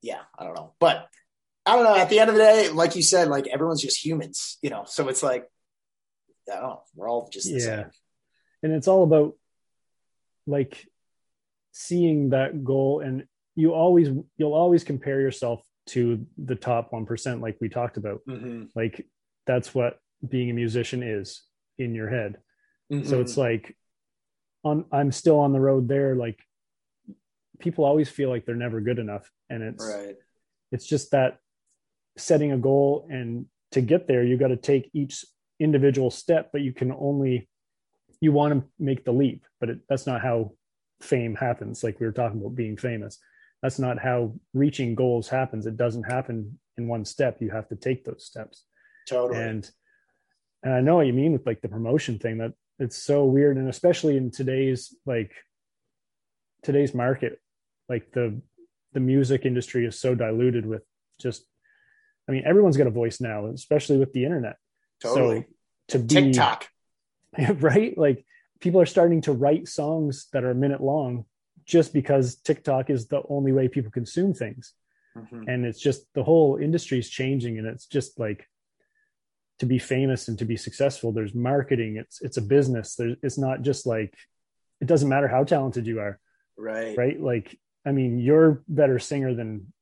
yeah, 0.07 0.21
I 0.39 0.45
don't 0.45 0.55
know, 0.55 0.75
but 0.79 1.09
I 1.67 1.75
don't 1.75 1.85
know. 1.85 1.97
At 1.97 2.09
the 2.09 2.21
end 2.21 2.31
of 2.31 2.37
the 2.37 2.43
day, 2.43 2.69
like 2.69 2.95
you 2.95 3.03
said, 3.03 3.27
like 3.27 3.49
everyone's 3.49 3.83
just 3.83 4.05
humans, 4.05 4.57
you 4.63 4.71
know. 4.71 4.85
So 4.87 5.09
it's 5.09 5.23
like, 5.23 5.51
I 6.49 6.55
don't 6.55 6.63
know. 6.63 6.83
We're 6.95 7.11
all 7.11 7.29
just 7.29 7.49
yeah, 7.49 7.59
same. 7.59 7.91
and 8.63 8.73
it's 8.73 8.87
all 8.87 9.03
about 9.03 9.35
like 10.47 10.87
seeing 11.73 12.31
that 12.31 12.63
goal, 12.63 13.01
and 13.01 13.25
you 13.57 13.75
always 13.75 14.09
you'll 14.37 14.55
always 14.55 14.85
compare 14.85 15.21
yourself 15.21 15.61
to 15.87 16.25
the 16.39 16.55
top 16.55 16.93
one 16.93 17.05
percent, 17.05 17.41
like 17.41 17.57
we 17.61 17.69
talked 17.69 17.97
about. 17.97 18.21
Mm-hmm. 18.29 18.67
Like 18.77 19.05
that's 19.45 19.75
what 19.75 19.99
being 20.27 20.51
a 20.51 20.55
musician 20.55 21.03
is 21.03 21.43
in 21.79 21.95
your 21.97 22.09
head. 22.09 22.39
Mm-hmm. 22.93 23.09
So 23.09 23.21
it's 23.21 23.37
like, 23.37 23.77
on 24.63 24.85
I'm 24.93 25.11
still 25.11 25.41
on 25.41 25.53
the 25.53 25.61
road 25.61 25.89
there. 25.89 26.15
Like 26.15 26.39
people 27.59 27.85
always 27.85 28.09
feel 28.09 28.29
like 28.29 28.45
they're 28.45 28.55
never 28.55 28.81
good 28.81 28.99
enough, 28.99 29.31
and 29.51 29.63
it's 29.63 29.87
right. 29.87 30.17
It's 30.73 30.87
just 30.87 31.13
that 31.13 31.39
setting 32.17 32.53
a 32.53 32.59
goal 32.59 33.07
and 33.11 33.47
to 33.73 33.81
get 33.83 34.09
there 34.09 34.25
you 34.25 34.39
got 34.39 34.49
to 34.49 34.57
take 34.57 34.89
each 34.95 35.23
individual 35.61 36.11
step 36.11 36.49
but 36.51 36.63
you 36.63 36.73
can 36.73 36.91
only 36.93 37.47
you 38.23 38.33
want 38.33 38.55
to 38.55 38.67
make 38.79 39.05
the 39.05 39.13
leap 39.13 39.45
but 39.61 39.69
it, 39.69 39.81
that's 39.87 40.07
not 40.07 40.23
how 40.23 40.51
fame 41.01 41.35
happens. 41.35 41.83
Like 41.85 42.01
we 42.01 42.07
were 42.07 42.13
talking 42.13 42.41
about 42.41 42.55
being 42.55 42.77
famous. 42.77 43.19
That's 43.63 43.79
not 43.79 43.99
how 43.99 44.35
reaching 44.53 44.95
goals 44.95 45.29
happens. 45.29 45.67
It 45.67 45.77
doesn't 45.77 46.05
happen 46.05 46.59
in 46.77 46.89
one 46.89 47.05
step. 47.05 47.41
You 47.41 47.51
have 47.51 47.69
to 47.69 47.77
take 47.77 48.05
those 48.05 48.25
steps. 48.25 48.65
Totally. 49.09 49.41
And 49.41 49.71
and 50.63 50.75
i 50.75 50.81
know 50.81 50.97
what 50.97 51.07
you 51.07 51.13
mean 51.13 51.33
with 51.33 51.47
like 51.47 51.61
the 51.61 51.69
promotion 51.69 52.19
thing 52.19 52.39
that 52.39 52.53
it's 52.79 52.97
so 52.97 53.25
weird. 53.25 53.57
And 53.57 53.69
especially 53.69 54.17
in 54.17 54.31
today's 54.31 54.95
like 55.07 55.33
today's 56.63 56.95
market 56.95 57.41
like 57.89 58.13
the 58.13 58.41
the 58.93 59.01
music 59.01 59.45
industry 59.45 59.87
is 59.87 59.99
so 59.99 60.15
diluted 60.15 60.67
with 60.67 60.83
just 61.21 61.45
I 62.29 62.33
mean, 62.33 62.43
everyone's 62.45 62.77
got 62.77 62.87
a 62.87 62.91
voice 62.91 63.21
now, 63.21 63.47
especially 63.47 63.99
with 63.99 64.13
the 64.13 64.25
internet. 64.25 64.57
Totally. 65.01 65.47
So 65.89 65.99
to 65.99 66.05
be 66.05 66.15
TikTok, 66.15 66.69
right? 67.61 67.97
Like 67.97 68.25
people 68.61 68.81
are 68.81 68.87
starting 68.87 69.21
to 69.23 69.33
write 69.33 69.69
songs 69.69 70.27
that 70.33 70.45
are 70.45 70.51
a 70.51 70.55
minute 70.55 70.81
long 70.81 71.25
just 71.65 71.93
because 71.93 72.37
TikTok 72.37 72.91
is 72.91 73.09
the 73.09 73.23
only 73.29 73.53
way 73.53 73.69
people 73.69 73.91
consume 73.91 74.35
things. 74.35 74.73
Mm-hmm. 75.17 75.49
And 75.49 75.65
it's 75.65 75.81
just 75.81 76.13
the 76.15 76.23
whole 76.23 76.57
industry 76.57 76.99
is 76.99 77.09
changing, 77.09 77.59
and 77.59 77.67
it's 77.67 77.87
just 77.87 78.19
like 78.19 78.47
to 79.61 79.67
be 79.67 79.79
famous 79.79 80.29
and 80.29 80.39
to 80.39 80.45
be 80.45 80.57
successful. 80.57 81.13
There's 81.13 81.35
marketing. 81.35 81.97
It's 81.97 82.21
it's 82.21 82.37
a 82.37 82.43
business. 82.43 82.97
There's, 82.97 83.17
it's 83.23 83.39
not 83.39 83.63
just 83.63 83.87
like 83.87 84.15
it 84.81 84.87
doesn't 84.87 85.09
matter 85.09 85.29
how 85.29 85.45
talented 85.45 85.87
you 85.87 86.01
are. 86.01 86.19
Right. 86.59 86.97
Right. 86.97 87.21
Like 87.21 87.59
I 87.87 87.93
mean, 87.93 88.19
you're 88.19 88.63
better 88.69 88.99
singer 88.99 89.35
than 89.35 89.73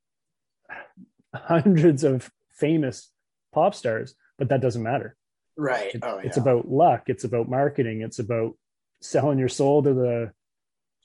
hundreds 1.34 2.04
of 2.04 2.30
famous 2.52 3.10
pop 3.52 3.74
stars, 3.74 4.14
but 4.38 4.50
that 4.50 4.60
doesn't 4.60 4.82
matter. 4.82 5.16
Right. 5.56 5.94
It, 5.94 6.02
oh, 6.02 6.18
yeah. 6.18 6.26
It's 6.26 6.36
about 6.36 6.70
luck. 6.70 7.04
It's 7.06 7.24
about 7.24 7.48
marketing. 7.48 8.02
It's 8.02 8.18
about 8.18 8.56
selling 9.00 9.38
your 9.38 9.48
soul 9.48 9.82
to 9.82 9.94
the 9.94 10.32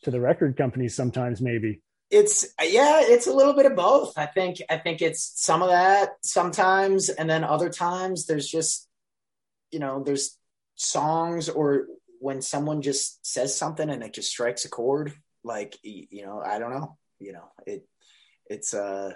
to 0.04 0.12
the 0.12 0.20
record 0.22 0.56
companies 0.56 0.96
sometimes 0.96 1.42
maybe 1.42 1.82
it's 2.10 2.46
yeah 2.62 3.02
it's 3.02 3.28
a 3.28 3.34
little 3.34 3.54
bit 3.54 3.66
of 3.66 3.76
both 3.76 4.18
i 4.18 4.26
think 4.26 4.62
i 4.70 4.78
think 4.78 5.02
it's 5.02 5.34
some 5.36 5.62
of 5.62 5.68
that 5.68 6.12
sometimes 6.22 7.10
and 7.10 7.30
then 7.30 7.44
other 7.44 7.70
times 7.70 8.26
there's 8.26 8.48
just 8.48 8.88
you 9.72 9.80
know 9.80 10.02
there's 10.02 10.38
songs 10.76 11.50
or 11.50 11.88
when 12.20 12.42
someone 12.42 12.82
just 12.82 13.26
says 13.26 13.56
something 13.56 13.90
and 13.90 14.02
it 14.02 14.14
just 14.14 14.32
strikes 14.32 14.64
a 14.64 14.70
chord 14.70 15.14
like 15.44 15.78
you 15.84 16.26
know 16.26 16.42
i 16.42 16.60
don't 16.60 16.72
know 16.72 16.98
you 17.20 17.32
know 17.32 17.50
it 17.66 17.88
it's 18.50 18.74
uh 18.74 19.14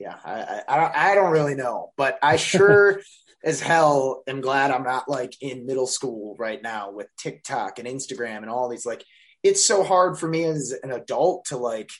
yeah, 0.00 0.16
I, 0.24 0.62
I, 0.66 0.76
don't, 0.80 0.96
I 0.96 1.14
don't 1.14 1.30
really 1.30 1.54
know, 1.54 1.92
but 1.96 2.18
I 2.22 2.36
sure 2.36 3.02
as 3.44 3.60
hell 3.60 4.22
am 4.26 4.40
glad 4.40 4.70
I'm 4.70 4.82
not 4.82 5.08
like 5.08 5.34
in 5.40 5.66
middle 5.66 5.86
school 5.86 6.34
right 6.38 6.60
now 6.60 6.90
with 6.90 7.06
TikTok 7.18 7.78
and 7.78 7.86
Instagram 7.86 8.38
and 8.38 8.50
all 8.50 8.68
these. 8.68 8.86
Like, 8.86 9.04
it's 9.42 9.64
so 9.64 9.84
hard 9.84 10.18
for 10.18 10.26
me 10.26 10.44
as 10.44 10.74
an 10.82 10.90
adult 10.90 11.46
to 11.46 11.56
like 11.56 11.90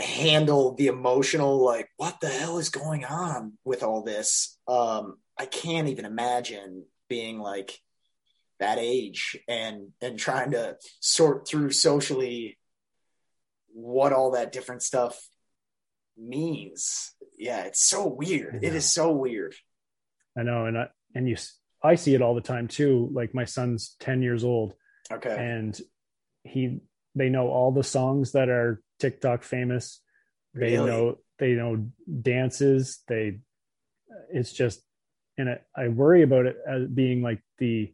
handle 0.00 0.74
the 0.74 0.86
emotional, 0.86 1.64
like, 1.64 1.88
what 1.96 2.20
the 2.20 2.28
hell 2.28 2.58
is 2.58 2.68
going 2.68 3.04
on 3.04 3.54
with 3.64 3.82
all 3.82 4.02
this? 4.02 4.56
Um, 4.68 5.16
I 5.38 5.46
can't 5.46 5.88
even 5.88 6.04
imagine 6.04 6.84
being 7.08 7.40
like 7.40 7.78
that 8.60 8.78
age 8.78 9.36
and 9.48 9.88
and 10.00 10.18
trying 10.18 10.52
to 10.52 10.76
sort 11.00 11.48
through 11.48 11.72
socially 11.72 12.58
what 13.72 14.12
all 14.12 14.32
that 14.32 14.52
different 14.52 14.82
stuff 14.82 15.28
means. 16.16 17.14
Yeah, 17.38 17.64
it's 17.64 17.82
so 17.82 18.06
weird. 18.06 18.62
It 18.62 18.74
is 18.74 18.90
so 18.90 19.12
weird. 19.12 19.54
I 20.36 20.42
know, 20.42 20.66
and 20.66 20.78
I 20.78 20.88
and 21.14 21.28
you, 21.28 21.36
I 21.82 21.94
see 21.96 22.14
it 22.14 22.22
all 22.22 22.34
the 22.34 22.40
time 22.40 22.68
too. 22.68 23.08
Like 23.12 23.34
my 23.34 23.46
son's 23.46 23.96
ten 23.98 24.22
years 24.22 24.44
old. 24.44 24.74
Okay. 25.10 25.34
And 25.36 25.78
he, 26.44 26.80
they 27.14 27.30
know 27.30 27.48
all 27.48 27.72
the 27.72 27.82
songs 27.82 28.32
that 28.32 28.48
are 28.48 28.80
TikTok 29.00 29.42
famous. 29.42 30.00
They 30.54 30.76
really? 30.76 30.90
know 30.90 31.18
they 31.38 31.52
know 31.52 31.86
dances. 32.22 33.02
They, 33.08 33.40
it's 34.32 34.52
just, 34.52 34.82
and 35.38 35.48
I, 35.48 35.60
I 35.76 35.88
worry 35.88 36.22
about 36.22 36.46
it 36.46 36.56
as 36.68 36.86
being 36.86 37.22
like 37.22 37.42
the 37.58 37.92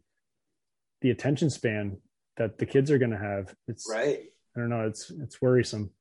the 1.01 1.11
attention 1.11 1.49
span 1.49 1.97
that 2.37 2.57
the 2.57 2.65
kids 2.65 2.91
are 2.91 2.97
going 2.97 3.11
to 3.11 3.17
have. 3.17 3.53
It's 3.67 3.87
right. 3.91 4.19
I 4.55 4.59
don't 4.59 4.69
know. 4.69 4.87
It's 4.87 5.09
it's 5.11 5.41
worrisome. 5.41 5.91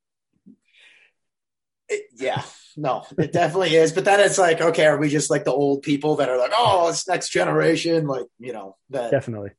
It, 1.88 2.06
yeah, 2.16 2.42
no, 2.76 3.04
it 3.16 3.32
definitely 3.32 3.76
is. 3.76 3.92
But 3.92 4.04
then 4.04 4.18
it's 4.18 4.38
like, 4.38 4.60
okay, 4.60 4.86
are 4.86 4.98
we 4.98 5.08
just 5.08 5.30
like 5.30 5.44
the 5.44 5.52
old 5.52 5.82
people 5.82 6.16
that 6.16 6.28
are 6.28 6.38
like, 6.38 6.52
oh, 6.54 6.88
it's 6.88 7.06
next 7.06 7.30
generation, 7.30 8.06
like 8.06 8.26
you 8.38 8.52
know 8.52 8.76
that 8.90 9.10
Definitely. 9.10 9.50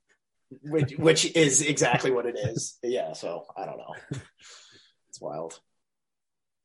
which, 0.62 0.98
which 0.98 1.36
is 1.36 1.62
exactly 1.62 2.12
what 2.12 2.26
it 2.26 2.38
is. 2.38 2.78
Yeah, 2.84 3.14
so 3.14 3.46
I 3.56 3.66
don't 3.66 3.78
know. 3.78 4.20
It's 5.10 5.22
wild. 5.22 5.60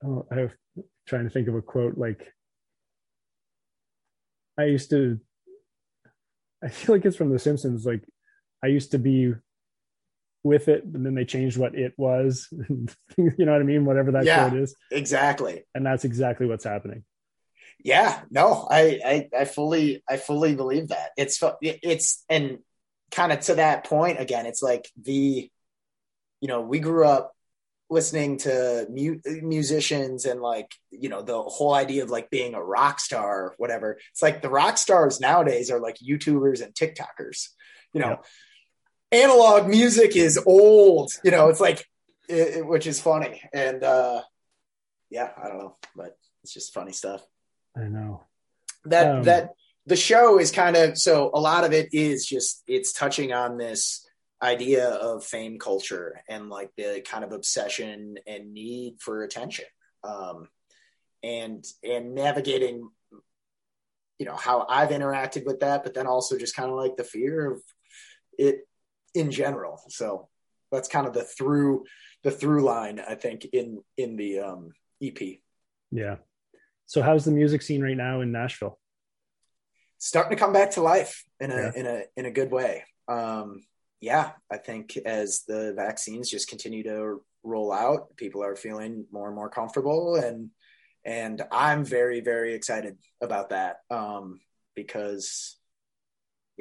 Oh, 0.04 0.26
I'm 0.30 0.50
trying 1.06 1.24
to 1.24 1.30
think 1.30 1.48
of 1.48 1.54
a 1.54 1.62
quote 1.62 1.96
like 1.96 2.32
I 4.58 4.64
used 4.64 4.90
to 4.90 5.20
I 6.62 6.68
feel 6.68 6.94
like 6.94 7.04
it's 7.04 7.16
from 7.16 7.30
The 7.30 7.38
Simpsons. 7.38 7.84
Like 7.84 8.04
I 8.62 8.68
used 8.68 8.92
to 8.92 8.98
be 8.98 9.34
with 10.44 10.68
it, 10.68 10.84
and 10.84 11.06
then 11.06 11.14
they 11.14 11.24
changed 11.24 11.56
what 11.56 11.74
it 11.74 11.94
was. 11.96 12.48
you 13.16 13.34
know 13.38 13.52
what 13.52 13.60
I 13.60 13.64
mean? 13.64 13.84
Whatever 13.84 14.12
that 14.12 14.24
Yeah. 14.24 14.52
is. 14.54 14.74
Exactly. 14.90 15.64
And 15.74 15.86
that's 15.86 16.04
exactly 16.04 16.46
what's 16.46 16.64
happening. 16.64 17.04
Yeah, 17.84 18.20
no, 18.30 18.66
I, 18.70 19.00
I, 19.04 19.28
I 19.40 19.44
fully, 19.44 20.04
I 20.08 20.16
fully 20.16 20.54
believe 20.54 20.88
that. 20.88 21.10
It's, 21.16 21.42
it's, 21.60 22.24
and 22.28 22.58
kind 23.10 23.32
of 23.32 23.40
to 23.40 23.56
that 23.56 23.84
point 23.84 24.20
again, 24.20 24.46
it's 24.46 24.62
like 24.62 24.88
the, 25.00 25.50
you 26.40 26.48
know, 26.48 26.60
we 26.60 26.78
grew 26.78 27.06
up 27.06 27.32
listening 27.90 28.38
to 28.38 28.86
mu- 28.88 29.20
musicians 29.42 30.24
and 30.26 30.40
like, 30.40 30.72
you 30.90 31.08
know, 31.08 31.22
the 31.22 31.40
whole 31.42 31.74
idea 31.74 32.02
of 32.04 32.10
like 32.10 32.30
being 32.30 32.54
a 32.54 32.62
rock 32.62 33.00
star 33.00 33.46
or 33.46 33.54
whatever. 33.58 33.98
It's 34.12 34.22
like 34.22 34.42
the 34.42 34.48
rock 34.50 34.78
stars 34.78 35.20
nowadays 35.20 35.70
are 35.70 35.80
like 35.80 35.96
YouTubers 35.98 36.62
and 36.62 36.72
TikTokers, 36.74 37.48
you 37.92 38.00
know, 38.00 38.20
analog 39.12 39.68
music 39.68 40.16
is 40.16 40.38
old, 40.46 41.12
you 41.24 41.30
know, 41.30 41.48
it's 41.48 41.60
like, 41.60 41.86
it, 42.28 42.56
it- 42.58 42.66
which 42.66 42.86
is 42.86 43.00
funny. 43.00 43.42
And, 43.52 43.82
uh, 43.84 44.22
yeah, 45.10 45.30
I 45.42 45.48
don't 45.48 45.58
know, 45.58 45.76
but 45.94 46.16
it's 46.42 46.52
just 46.54 46.72
funny 46.74 46.92
stuff 46.92 47.22
I 47.76 47.84
know. 47.88 48.24
that 48.86 49.06
Um, 49.16 49.22
that 49.24 49.50
the 49.86 49.96
show 49.96 50.38
is 50.38 50.50
kind 50.50 50.76
of 50.76 50.96
so 50.96 51.30
a 51.34 51.40
lot 51.40 51.64
of 51.64 51.72
it 51.72 51.92
is 51.92 52.24
just 52.26 52.62
it's 52.66 52.92
touching 52.92 53.32
on 53.32 53.58
this 53.58 54.06
idea 54.42 54.88
of 54.88 55.24
fame 55.24 55.58
culture 55.58 56.20
and 56.28 56.48
like 56.48 56.70
the 56.76 57.02
kind 57.04 57.24
of 57.24 57.32
obsession 57.32 58.16
and 58.26 58.52
need 58.54 58.96
for 59.00 59.22
attention 59.22 59.64
um 60.04 60.48
and 61.22 61.64
and 61.84 62.14
navigating 62.14 62.88
you 64.18 64.26
know 64.26 64.34
how 64.36 64.66
i've 64.68 64.90
interacted 64.90 65.44
with 65.46 65.60
that 65.60 65.82
but 65.84 65.94
then 65.94 66.06
also 66.08 66.36
just 66.38 66.56
kind 66.56 66.70
of 66.70 66.76
like 66.76 66.96
the 66.96 67.04
fear 67.04 67.52
of 67.52 67.62
it 68.38 68.66
in 69.14 69.30
general 69.30 69.80
so 69.88 70.28
that's 70.70 70.88
kind 70.88 71.06
of 71.06 71.12
the 71.12 71.22
through 71.24 71.84
the 72.22 72.30
through 72.30 72.62
line 72.62 73.00
i 73.06 73.14
think 73.14 73.44
in 73.52 73.82
in 73.96 74.16
the 74.16 74.38
um 74.38 74.70
ep 75.02 75.18
Yeah. 75.90 76.16
So 76.86 77.00
how's 77.02 77.24
the 77.24 77.30
music 77.32 77.62
scene 77.62 77.82
right 77.82 77.96
now 77.96 78.20
in 78.20 78.32
Nashville? 78.32 78.78
starting 79.98 80.36
to 80.36 80.40
come 80.42 80.52
back 80.52 80.70
to 80.72 80.82
life 80.82 81.24
in 81.40 81.50
a 81.50 81.56
Yeah. 81.56 81.72
in 81.76 81.86
a 81.86 82.02
in 82.16 82.24
a 82.26 82.30
good 82.30 82.50
way. 82.50 82.84
Um, 83.08 83.62
yeah, 84.00 84.32
I 84.50 84.58
think 84.58 84.96
as 84.96 85.44
the 85.46 85.72
vaccines 85.76 86.28
just 86.28 86.48
continue 86.48 86.82
to 86.84 87.22
roll 87.44 87.72
out, 87.72 88.16
people 88.16 88.42
are 88.42 88.56
feeling 88.56 89.06
more 89.12 89.28
and 89.28 89.36
more 89.36 89.48
comfortable, 89.48 90.16
and 90.16 90.50
and 91.04 91.40
I'm 91.50 91.84
very 91.84 92.20
very 92.20 92.52
excited 92.54 92.98
about 93.20 93.50
that 93.50 93.76
um, 93.90 94.40
because 94.74 95.56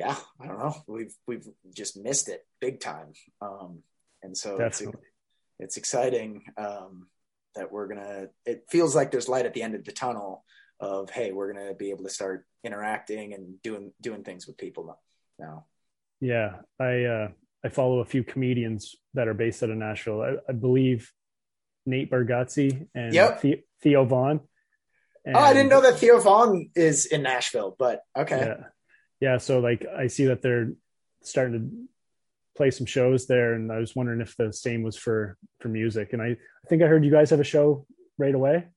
yeah, 0.01 0.15
I 0.41 0.47
don't 0.47 0.59
know, 0.59 0.75
we've 0.87 1.13
we've 1.27 1.47
just 1.75 1.95
missed 1.97 2.27
it 2.29 2.41
big 2.59 2.79
time, 2.79 3.13
um, 3.41 3.83
and 4.23 4.35
so 4.35 4.57
it's, 4.59 4.79
Definitely. 4.79 5.07
it's 5.59 5.77
exciting 5.77 6.43
um, 6.57 7.07
that 7.55 7.71
we're 7.71 7.87
gonna. 7.87 8.27
It 8.45 8.65
feels 8.69 8.95
like 8.95 9.11
there's 9.11 9.29
light 9.29 9.45
at 9.45 9.53
the 9.53 9.61
end 9.63 9.75
of 9.75 9.83
the 9.85 9.91
tunnel 9.91 10.43
of 10.79 11.09
hey, 11.11 11.31
we're 11.31 11.53
gonna 11.53 11.73
be 11.75 11.91
able 11.91 12.03
to 12.05 12.09
start 12.09 12.45
interacting 12.63 13.33
and 13.33 13.61
doing 13.61 13.93
doing 14.01 14.23
things 14.23 14.47
with 14.47 14.57
people 14.57 14.97
now. 15.39 15.65
Yeah. 16.19 16.51
I 16.79 17.03
uh 17.05 17.27
I 17.63 17.69
follow 17.69 17.99
a 17.99 18.05
few 18.05 18.23
comedians 18.23 18.95
that 19.13 19.27
are 19.27 19.33
based 19.35 19.61
out 19.63 19.69
of 19.69 19.77
Nashville. 19.77 20.21
I, 20.21 20.31
I 20.49 20.53
believe 20.53 21.11
Nate 21.85 22.09
Bargatze 22.11 22.87
and 22.95 23.13
Yep. 23.13 23.41
The- 23.41 23.63
Theo 23.81 24.05
Von. 24.05 24.39
oh, 25.27 25.39
I 25.39 25.53
didn't 25.53 25.69
know 25.69 25.81
that 25.81 25.97
Theo 25.99 26.19
Von 26.19 26.69
is 26.75 27.05
in 27.05 27.21
Nashville, 27.23 27.75
but 27.77 28.01
okay. 28.17 28.39
Yeah. 28.39 28.63
Yeah. 29.21 29.37
So 29.37 29.59
like 29.59 29.85
I 29.85 30.07
see 30.07 30.25
that 30.25 30.41
they're 30.41 30.73
starting 31.21 31.53
to 31.53 31.87
play 32.57 32.71
some 32.71 32.85
shows 32.85 33.27
there 33.27 33.53
and 33.53 33.71
I 33.71 33.77
was 33.77 33.95
wondering 33.95 34.19
if 34.19 34.35
the 34.35 34.51
same 34.51 34.83
was 34.83 34.97
for 34.97 35.37
for 35.61 35.69
music. 35.69 36.11
And 36.11 36.21
I, 36.21 36.27
I 36.27 36.67
think 36.67 36.81
I 36.83 36.87
heard 36.87 37.05
you 37.05 37.11
guys 37.11 37.29
have 37.29 37.39
a 37.39 37.45
show 37.45 37.85
right 38.17 38.35
away. 38.35 38.67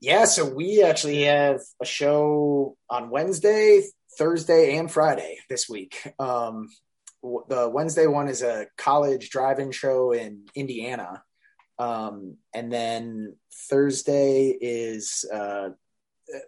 Yeah, 0.00 0.24
so 0.24 0.46
we 0.46 0.82
actually 0.82 1.24
have 1.24 1.60
a 1.80 1.84
show 1.84 2.76
on 2.88 3.10
Wednesday, 3.10 3.82
Thursday, 4.16 4.76
and 4.76 4.90
Friday 4.90 5.38
this 5.50 5.68
week. 5.68 6.14
Um, 6.18 6.68
the 7.22 7.68
Wednesday 7.68 8.06
one 8.06 8.28
is 8.28 8.40
a 8.40 8.66
college 8.78 9.28
drive-in 9.28 9.72
show 9.72 10.12
in 10.12 10.46
Indiana, 10.54 11.22
um, 11.78 12.38
and 12.54 12.72
then 12.72 13.36
Thursday 13.68 14.56
is 14.58 15.26
uh, 15.30 15.70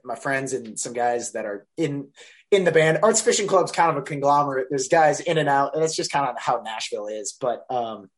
my 0.05 0.15
friends 0.15 0.53
and 0.53 0.79
some 0.79 0.93
guys 0.93 1.33
that 1.33 1.45
are 1.45 1.67
in 1.77 2.09
in 2.51 2.65
the 2.65 2.73
band. 2.73 2.99
Arts 3.03 3.21
Fishing 3.21 3.47
Club's 3.47 3.73
kind 3.73 3.91
of 3.91 3.97
a 3.97 4.03
conglomerate. 4.03 4.69
There's 4.71 4.89
guys 4.89 5.21
in 5.21 5.39
and 5.39 5.49
out, 5.49 5.75
and 5.75 5.83
that's 5.83 5.97
just 5.97 6.13
kind 6.13 6.29
of 6.29 6.37
how 6.39 6.61
Nashville 6.63 7.07
is. 7.07 7.37
But 7.41 7.65
um, 7.71 8.11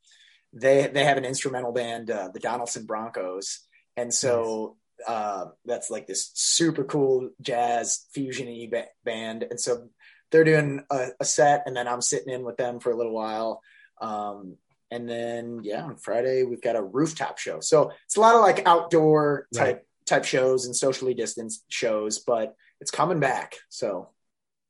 they 0.53 0.87
they 0.87 1.05
have 1.05 1.17
an 1.17 1.25
instrumental 1.25 1.73
band, 1.73 2.11
uh, 2.11 2.29
the 2.33 2.41
Donaldson 2.41 2.87
Broncos, 2.87 3.61
and 3.97 4.13
so 4.13 4.77
uh, 5.07 5.47
that's 5.65 5.91
like 5.91 6.07
this 6.07 6.31
super 6.35 6.85
cool 6.85 7.31
jazz 7.41 8.07
fusion 8.13 8.49
ba- 8.71 8.87
band. 9.05 9.45
And 9.49 9.61
so 9.61 9.89
they're 10.31 10.45
doing 10.45 10.85
a, 10.91 11.09
a 11.21 11.25
set, 11.25 11.65
and 11.67 11.77
then 11.77 11.89
I'm 11.89 12.01
sitting 12.01 12.33
in 12.33 12.45
with 12.45 12.57
them 12.57 12.81
for 12.81 12.91
a 12.91 12.97
little 12.97 13.15
while. 13.15 13.61
Um, 14.01 14.57
and 14.91 15.09
then 15.09 15.61
yeah, 15.63 15.85
on 15.85 15.97
Friday 15.97 16.45
we've 16.45 16.63
got 16.63 16.77
a 16.77 16.83
rooftop 16.83 17.39
show. 17.39 17.61
So 17.61 17.93
it's 18.07 18.17
a 18.17 18.21
lot 18.21 18.35
of 18.35 18.43
like 18.43 18.67
outdoor 18.67 19.47
type 19.55 19.67
Right. 19.67 19.83
Type 20.07 20.25
shows 20.25 20.67
and 20.67 20.77
socially 20.77 21.15
distanced 21.15 21.65
shows, 21.69 22.19
but 22.19 22.55
it's 22.81 22.91
coming 22.91 23.21
back. 23.21 23.57
So 23.71 24.11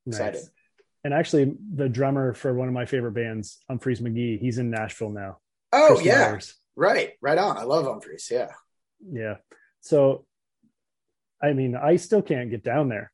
excited. 0.06 0.34
Nice. 0.34 0.50
And 1.02 1.12
actually 1.12 1.56
the 1.74 1.88
drummer 1.88 2.32
for 2.34 2.54
one 2.54 2.68
of 2.68 2.74
my 2.74 2.86
favorite 2.86 3.12
bands, 3.14 3.58
Umphrey's 3.70 4.00
McGee, 4.00 4.38
he's 4.40 4.58
in 4.58 4.70
Nashville 4.70 5.10
now. 5.10 5.38
Oh 5.72 5.98
yeah, 6.00 6.38
right, 6.76 7.10
right 7.20 7.36
on. 7.38 7.58
I 7.58 7.64
love 7.64 7.84
Umphrey's. 7.86 8.28
Yeah. 8.30 8.52
Yeah. 9.12 9.34
So, 9.80 10.24
I 11.42 11.52
mean, 11.52 11.74
I 11.76 11.96
still 11.96 12.22
can't 12.22 12.48
get 12.50 12.62
down 12.64 12.88
there. 12.88 13.10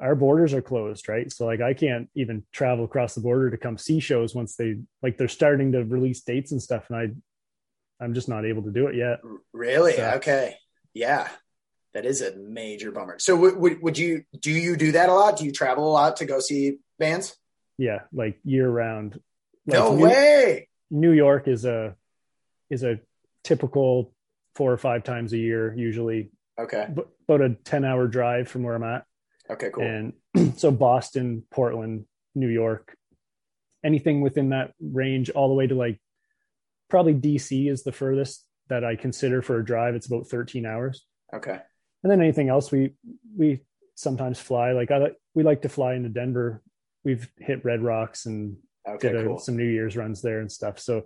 Our 0.00 0.14
borders 0.16 0.52
are 0.52 0.60
closed, 0.62 1.08
right? 1.08 1.30
So, 1.30 1.46
like, 1.46 1.60
I 1.60 1.74
can't 1.74 2.10
even 2.16 2.42
travel 2.52 2.84
across 2.84 3.14
the 3.14 3.20
border 3.20 3.50
to 3.50 3.56
come 3.56 3.78
see 3.78 4.00
shows 4.00 4.34
once 4.34 4.56
they 4.56 4.80
like 5.02 5.16
they're 5.16 5.28
starting 5.28 5.72
to 5.72 5.84
release 5.84 6.22
dates 6.22 6.50
and 6.52 6.60
stuff, 6.60 6.90
and 6.90 6.98
I, 6.98 8.04
I'm 8.04 8.14
just 8.14 8.28
not 8.28 8.44
able 8.44 8.62
to 8.64 8.72
do 8.72 8.88
it 8.88 8.96
yet. 8.96 9.20
Really? 9.52 9.92
So- 9.94 10.10
Okay. 10.16 10.56
Yeah. 10.92 11.28
That 11.94 12.06
is 12.06 12.22
a 12.22 12.34
major 12.36 12.90
bummer. 12.90 13.18
So 13.18 13.36
would, 13.36 13.56
would 13.56 13.82
would 13.82 13.98
you 13.98 14.24
do 14.38 14.50
you 14.50 14.76
do 14.76 14.92
that 14.92 15.08
a 15.10 15.14
lot? 15.14 15.36
Do 15.38 15.44
you 15.44 15.52
travel 15.52 15.86
a 15.88 15.92
lot 15.92 16.16
to 16.16 16.24
go 16.24 16.40
see 16.40 16.78
bands? 16.98 17.36
Yeah, 17.78 18.00
like 18.12 18.38
year 18.44 18.68
round. 18.68 19.20
Like, 19.66 19.78
No 19.78 19.94
New, 19.94 20.04
way. 20.04 20.68
New 20.90 21.12
York 21.12 21.48
is 21.48 21.64
a 21.64 21.94
is 22.70 22.82
a 22.82 22.98
typical 23.44 24.14
four 24.54 24.72
or 24.72 24.78
five 24.78 25.04
times 25.04 25.32
a 25.32 25.38
year, 25.38 25.74
usually, 25.76 26.30
Okay. 26.58 26.86
but 26.94 27.08
about 27.28 27.40
a 27.42 27.50
ten 27.64 27.84
hour 27.84 28.06
drive 28.06 28.48
from 28.48 28.62
where 28.62 28.74
I'm 28.74 28.82
at. 28.82 29.04
Okay, 29.50 29.70
cool. 29.72 29.84
and 29.84 30.12
so 30.58 30.70
Boston, 30.70 31.44
Portland, 31.50 32.06
New 32.34 32.48
York, 32.48 32.96
anything 33.84 34.20
within 34.22 34.50
that 34.50 34.72
range, 34.80 35.28
all 35.30 35.48
the 35.48 35.54
way 35.54 35.66
to 35.66 35.74
like 35.74 36.00
probably 36.88 37.14
DC 37.14 37.70
is 37.70 37.82
the 37.82 37.92
furthest 37.92 38.46
that 38.68 38.84
I 38.84 38.96
consider 38.96 39.42
for 39.42 39.58
a 39.58 39.64
drive. 39.64 39.94
It's 39.94 40.06
about 40.06 40.28
13 40.28 40.64
hours, 40.66 41.04
okay. 41.34 41.60
And 42.02 42.10
then 42.10 42.20
anything 42.20 42.48
else 42.48 42.70
we 42.72 42.94
we 43.36 43.60
sometimes 43.94 44.38
fly. 44.38 44.72
Like 44.72 44.90
I 44.90 44.98
like 44.98 45.16
we 45.34 45.42
like 45.42 45.62
to 45.62 45.68
fly 45.68 45.94
into 45.94 46.08
Denver. 46.08 46.62
We've 47.04 47.28
hit 47.38 47.64
Red 47.64 47.82
Rocks 47.82 48.26
and 48.26 48.56
Okay, 48.88 49.12
did 49.12 49.20
a, 49.20 49.24
cool. 49.26 49.38
some 49.38 49.56
New 49.56 49.68
Year's 49.68 49.96
runs 49.96 50.22
there 50.22 50.40
and 50.40 50.50
stuff. 50.50 50.78
So, 50.80 51.02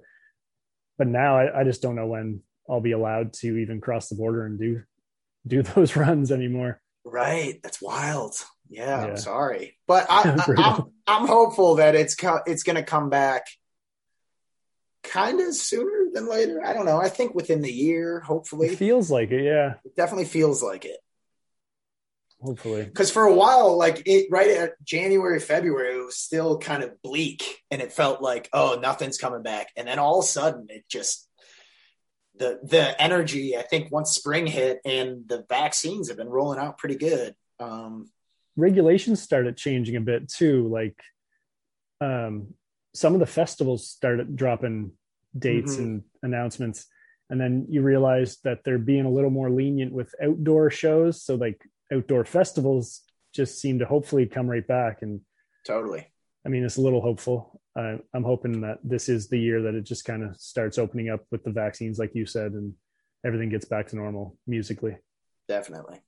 but 0.98 1.06
now 1.06 1.36
I, 1.38 1.60
I 1.60 1.64
just 1.64 1.82
don't 1.82 1.94
know 1.96 2.06
when 2.06 2.40
I'll 2.70 2.80
be 2.80 2.92
allowed 2.92 3.32
to 3.34 3.56
even 3.58 3.80
cross 3.80 4.08
the 4.08 4.14
border 4.16 4.46
and 4.46 4.58
do 4.58 4.82
do 5.46 5.62
those 5.74 5.94
runs 5.96 6.32
anymore. 6.32 6.80
Right. 7.04 7.60
That's 7.62 7.80
wild. 7.82 8.34
Yeah, 8.68 9.02
Yeah. 9.04 9.10
I'm 9.12 9.16
sorry. 9.16 9.78
But 9.86 10.06
I, 10.10 10.30
Brutal. 10.46 10.64
I'm 10.64 10.82
I'm 11.22 11.26
hopeful 11.28 11.76
that 11.76 11.94
it's 11.94 12.14
co- 12.14 12.40
it's 12.46 12.62
going 12.62 12.76
to 12.76 12.82
come 12.82 13.10
back 13.10 13.46
kind 15.06 15.40
of 15.40 15.54
sooner 15.54 16.10
than 16.12 16.28
later. 16.28 16.62
I 16.64 16.72
don't 16.72 16.86
know. 16.86 16.98
I 16.98 17.08
think 17.08 17.34
within 17.34 17.62
the 17.62 17.72
year, 17.72 18.20
hopefully. 18.20 18.68
It 18.68 18.78
feels 18.78 19.10
like 19.10 19.30
it, 19.30 19.44
yeah. 19.44 19.74
It 19.84 19.96
definitely 19.96 20.26
feels 20.26 20.62
like 20.62 20.84
it. 20.84 20.98
hopefully. 22.42 22.84
Because 22.84 23.10
for 23.10 23.24
a 23.24 23.34
while, 23.34 23.76
like 23.76 24.02
it, 24.06 24.28
right 24.30 24.50
at 24.50 24.82
January, 24.84 25.40
February, 25.40 25.98
it 25.98 26.04
was 26.04 26.16
still 26.16 26.58
kind 26.58 26.82
of 26.82 27.00
bleak, 27.02 27.62
and 27.70 27.82
it 27.82 27.92
felt 27.92 28.22
like, 28.22 28.48
oh, 28.52 28.78
nothing's 28.80 29.18
coming 29.18 29.42
back. 29.42 29.68
And 29.76 29.88
then 29.88 29.98
all 29.98 30.20
of 30.20 30.24
a 30.24 30.28
sudden, 30.28 30.66
it 30.68 30.84
just 30.88 31.28
the 32.38 32.60
the 32.62 33.00
energy. 33.00 33.56
I 33.56 33.62
think 33.62 33.90
once 33.90 34.12
spring 34.12 34.46
hit 34.46 34.80
and 34.84 35.28
the 35.28 35.44
vaccines 35.48 36.08
have 36.08 36.16
been 36.16 36.28
rolling 36.28 36.58
out 36.58 36.78
pretty 36.78 36.96
good. 36.96 37.34
Um, 37.58 38.10
Regulations 38.56 39.22
started 39.22 39.56
changing 39.56 39.96
a 39.96 40.00
bit 40.00 40.28
too. 40.28 40.68
Like, 40.68 40.98
um, 42.00 42.54
some 42.96 43.14
of 43.14 43.20
the 43.20 43.26
festivals 43.26 43.88
started 43.88 44.36
dropping 44.36 44.92
dates 45.36 45.76
Mhm. 45.76 45.82
and 45.82 46.02
announcements, 46.22 46.86
and 47.28 47.38
then 47.40 47.66
you 47.68 47.82
realize 47.82 48.38
that 48.44 48.64
they're 48.64 48.78
being 48.78 49.04
a 49.04 49.10
little 49.10 49.30
more 49.30 49.50
lenient 49.50 49.92
with 49.92 50.14
outdoor 50.22 50.70
shows. 50.70 51.22
So 51.22 51.34
like 51.34 51.62
outdoor 51.92 52.24
festivals 52.24 53.02
just 53.34 53.60
seem 53.60 53.78
to 53.80 53.84
hopefully 53.86 54.26
come 54.26 54.48
right 54.48 54.66
back 54.66 55.02
and 55.02 55.20
totally. 55.64 56.06
I 56.44 56.48
mean, 56.48 56.64
it's 56.64 56.78
a 56.78 56.80
little 56.80 57.02
hopeful. 57.02 57.60
Uh, 57.74 57.98
I'm 58.14 58.22
hoping 58.24 58.62
that 58.62 58.78
this 58.82 59.08
is 59.08 59.28
the 59.28 59.38
year 59.38 59.62
that 59.62 59.74
it 59.74 59.82
just 59.82 60.04
kind 60.04 60.22
of 60.22 60.36
starts 60.36 60.78
opening 60.78 61.10
up 61.10 61.26
with 61.30 61.42
the 61.44 61.50
vaccines, 61.50 61.98
like 61.98 62.14
you 62.14 62.24
said, 62.24 62.52
and 62.52 62.74
everything 63.26 63.50
gets 63.50 63.66
back 63.66 63.88
to 63.88 63.96
normal 63.96 64.38
musically. 64.46 64.96
Definitely. 65.48 66.00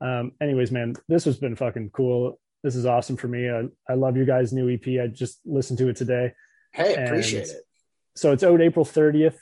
Um, 0.00 0.32
anyways, 0.40 0.72
man, 0.72 0.94
this 1.08 1.24
has 1.26 1.38
been 1.38 1.54
fucking 1.56 1.90
cool. 1.90 2.40
This 2.64 2.74
is 2.74 2.86
awesome 2.86 3.16
for 3.16 3.28
me. 3.28 3.48
I, 3.48 3.64
I 3.88 3.94
love 3.94 4.16
you 4.16 4.24
guys' 4.24 4.52
new 4.52 4.68
EP. 4.68 5.00
I 5.00 5.06
just 5.06 5.38
listened 5.44 5.78
to 5.78 5.88
it 5.88 5.96
today. 5.96 6.32
Hey, 6.72 6.94
And- 6.96 7.06
appreciate 7.06 7.46
it. 7.48 7.62
So 8.16 8.32
it's 8.32 8.42
out 8.42 8.60
April 8.60 8.84
30th. 8.84 9.36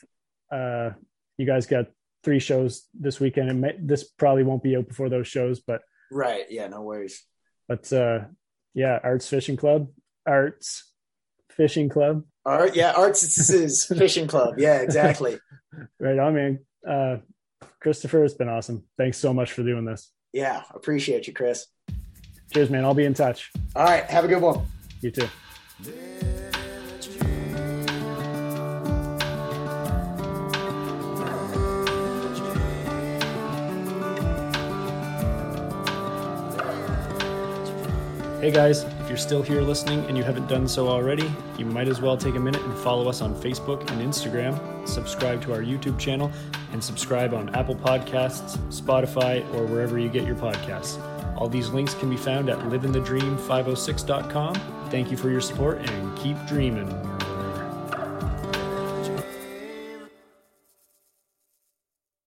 Uh, 0.51 0.91
you 1.39 1.47
guys 1.47 1.67
got 1.67 1.87
three 2.25 2.39
shows 2.41 2.87
this 2.93 3.21
weekend. 3.21 3.49
It 3.51 3.55
may, 3.55 3.77
this 3.79 4.05
probably 4.05 4.43
won't 4.45 4.63
be 4.63 4.77
out 4.77 4.89
before 4.89 5.09
those 5.09 5.27
shows, 5.29 5.61
but 5.61 5.81
Right. 6.11 6.45
Yeah. 6.51 6.69
No 6.69 6.83
worries. 6.83 7.23
but 7.69 7.91
uh, 7.93 8.25
yeah, 8.75 8.99
Arts 9.03 9.29
Fishing 9.29 9.57
Club, 9.57 9.89
Arts 10.27 10.91
Fishing 11.51 11.89
Club. 11.89 12.25
Art. 12.45 12.75
Yeah. 12.75 12.93
Arts 12.93 13.51
is 13.51 13.85
fishing 13.85 14.27
club. 14.27 14.55
Yeah. 14.59 14.79
Exactly. 14.83 15.39
Right 15.99 16.19
on, 16.19 16.35
man. 16.35 16.59
Uh, 16.87 17.17
Christopher, 17.81 18.25
it's 18.25 18.35
been 18.35 18.49
awesome. 18.51 18.85
Thanks 18.99 19.17
so 19.17 19.33
much 19.33 19.53
for 19.53 19.63
doing 19.63 19.87
this. 19.87 20.13
Yeah. 20.35 20.63
Appreciate 20.75 21.27
you, 21.27 21.33
Chris. 21.33 21.67
Cheers, 22.53 22.69
man. 22.69 22.85
I'll 22.85 22.93
be 22.93 23.07
in 23.07 23.15
touch. 23.15 23.51
All 23.75 23.85
right. 23.85 24.05
Have 24.05 24.25
a 24.25 24.29
good 24.29 24.43
one. 24.43 24.67
You 25.01 25.11
too. 25.11 25.29
Hey 38.43 38.51
guys, 38.51 38.83
if 38.83 39.09
you're 39.09 39.17
still 39.17 39.41
here 39.41 39.62
listening 39.62 40.05
and 40.07 40.19
you 40.19 40.25
haven't 40.25 40.49
done 40.49 40.67
so 40.67 40.88
already, 40.88 41.33
you 41.59 41.65
might 41.65 41.87
as 41.87 42.01
well 42.01 42.17
take 42.17 42.35
a 42.35 42.41
minute 42.41 42.61
and 42.61 42.77
follow 42.79 43.09
us 43.09 43.21
on 43.23 43.37
Facebook 43.37 43.88
and 43.93 44.01
Instagram, 44.01 44.87
subscribe 44.87 45.41
to 45.43 45.53
our 45.53 45.61
YouTube 45.61 45.97
channel, 45.97 46.31
and 46.73 46.83
subscribe 46.83 47.35
on 47.35 47.55
Apple 47.55 47.77
Podcasts, 47.77 48.59
Spotify, 48.69 49.43
or 49.55 49.65
wherever 49.67 49.97
you 49.97 50.09
get 50.09 50.27
your 50.27 50.35
podcasts. 50.35 50.99
All 51.43 51.49
these 51.49 51.71
links 51.71 51.93
can 51.95 52.09
be 52.09 52.17
found 52.17 52.49
at 52.49 52.61
livingthedream506.com. 52.61 54.55
Thank 54.91 55.11
you 55.11 55.17
for 55.17 55.29
your 55.29 55.41
support 55.41 55.79
and 55.79 56.17
keep 56.17 56.37
dreaming. 56.47 57.12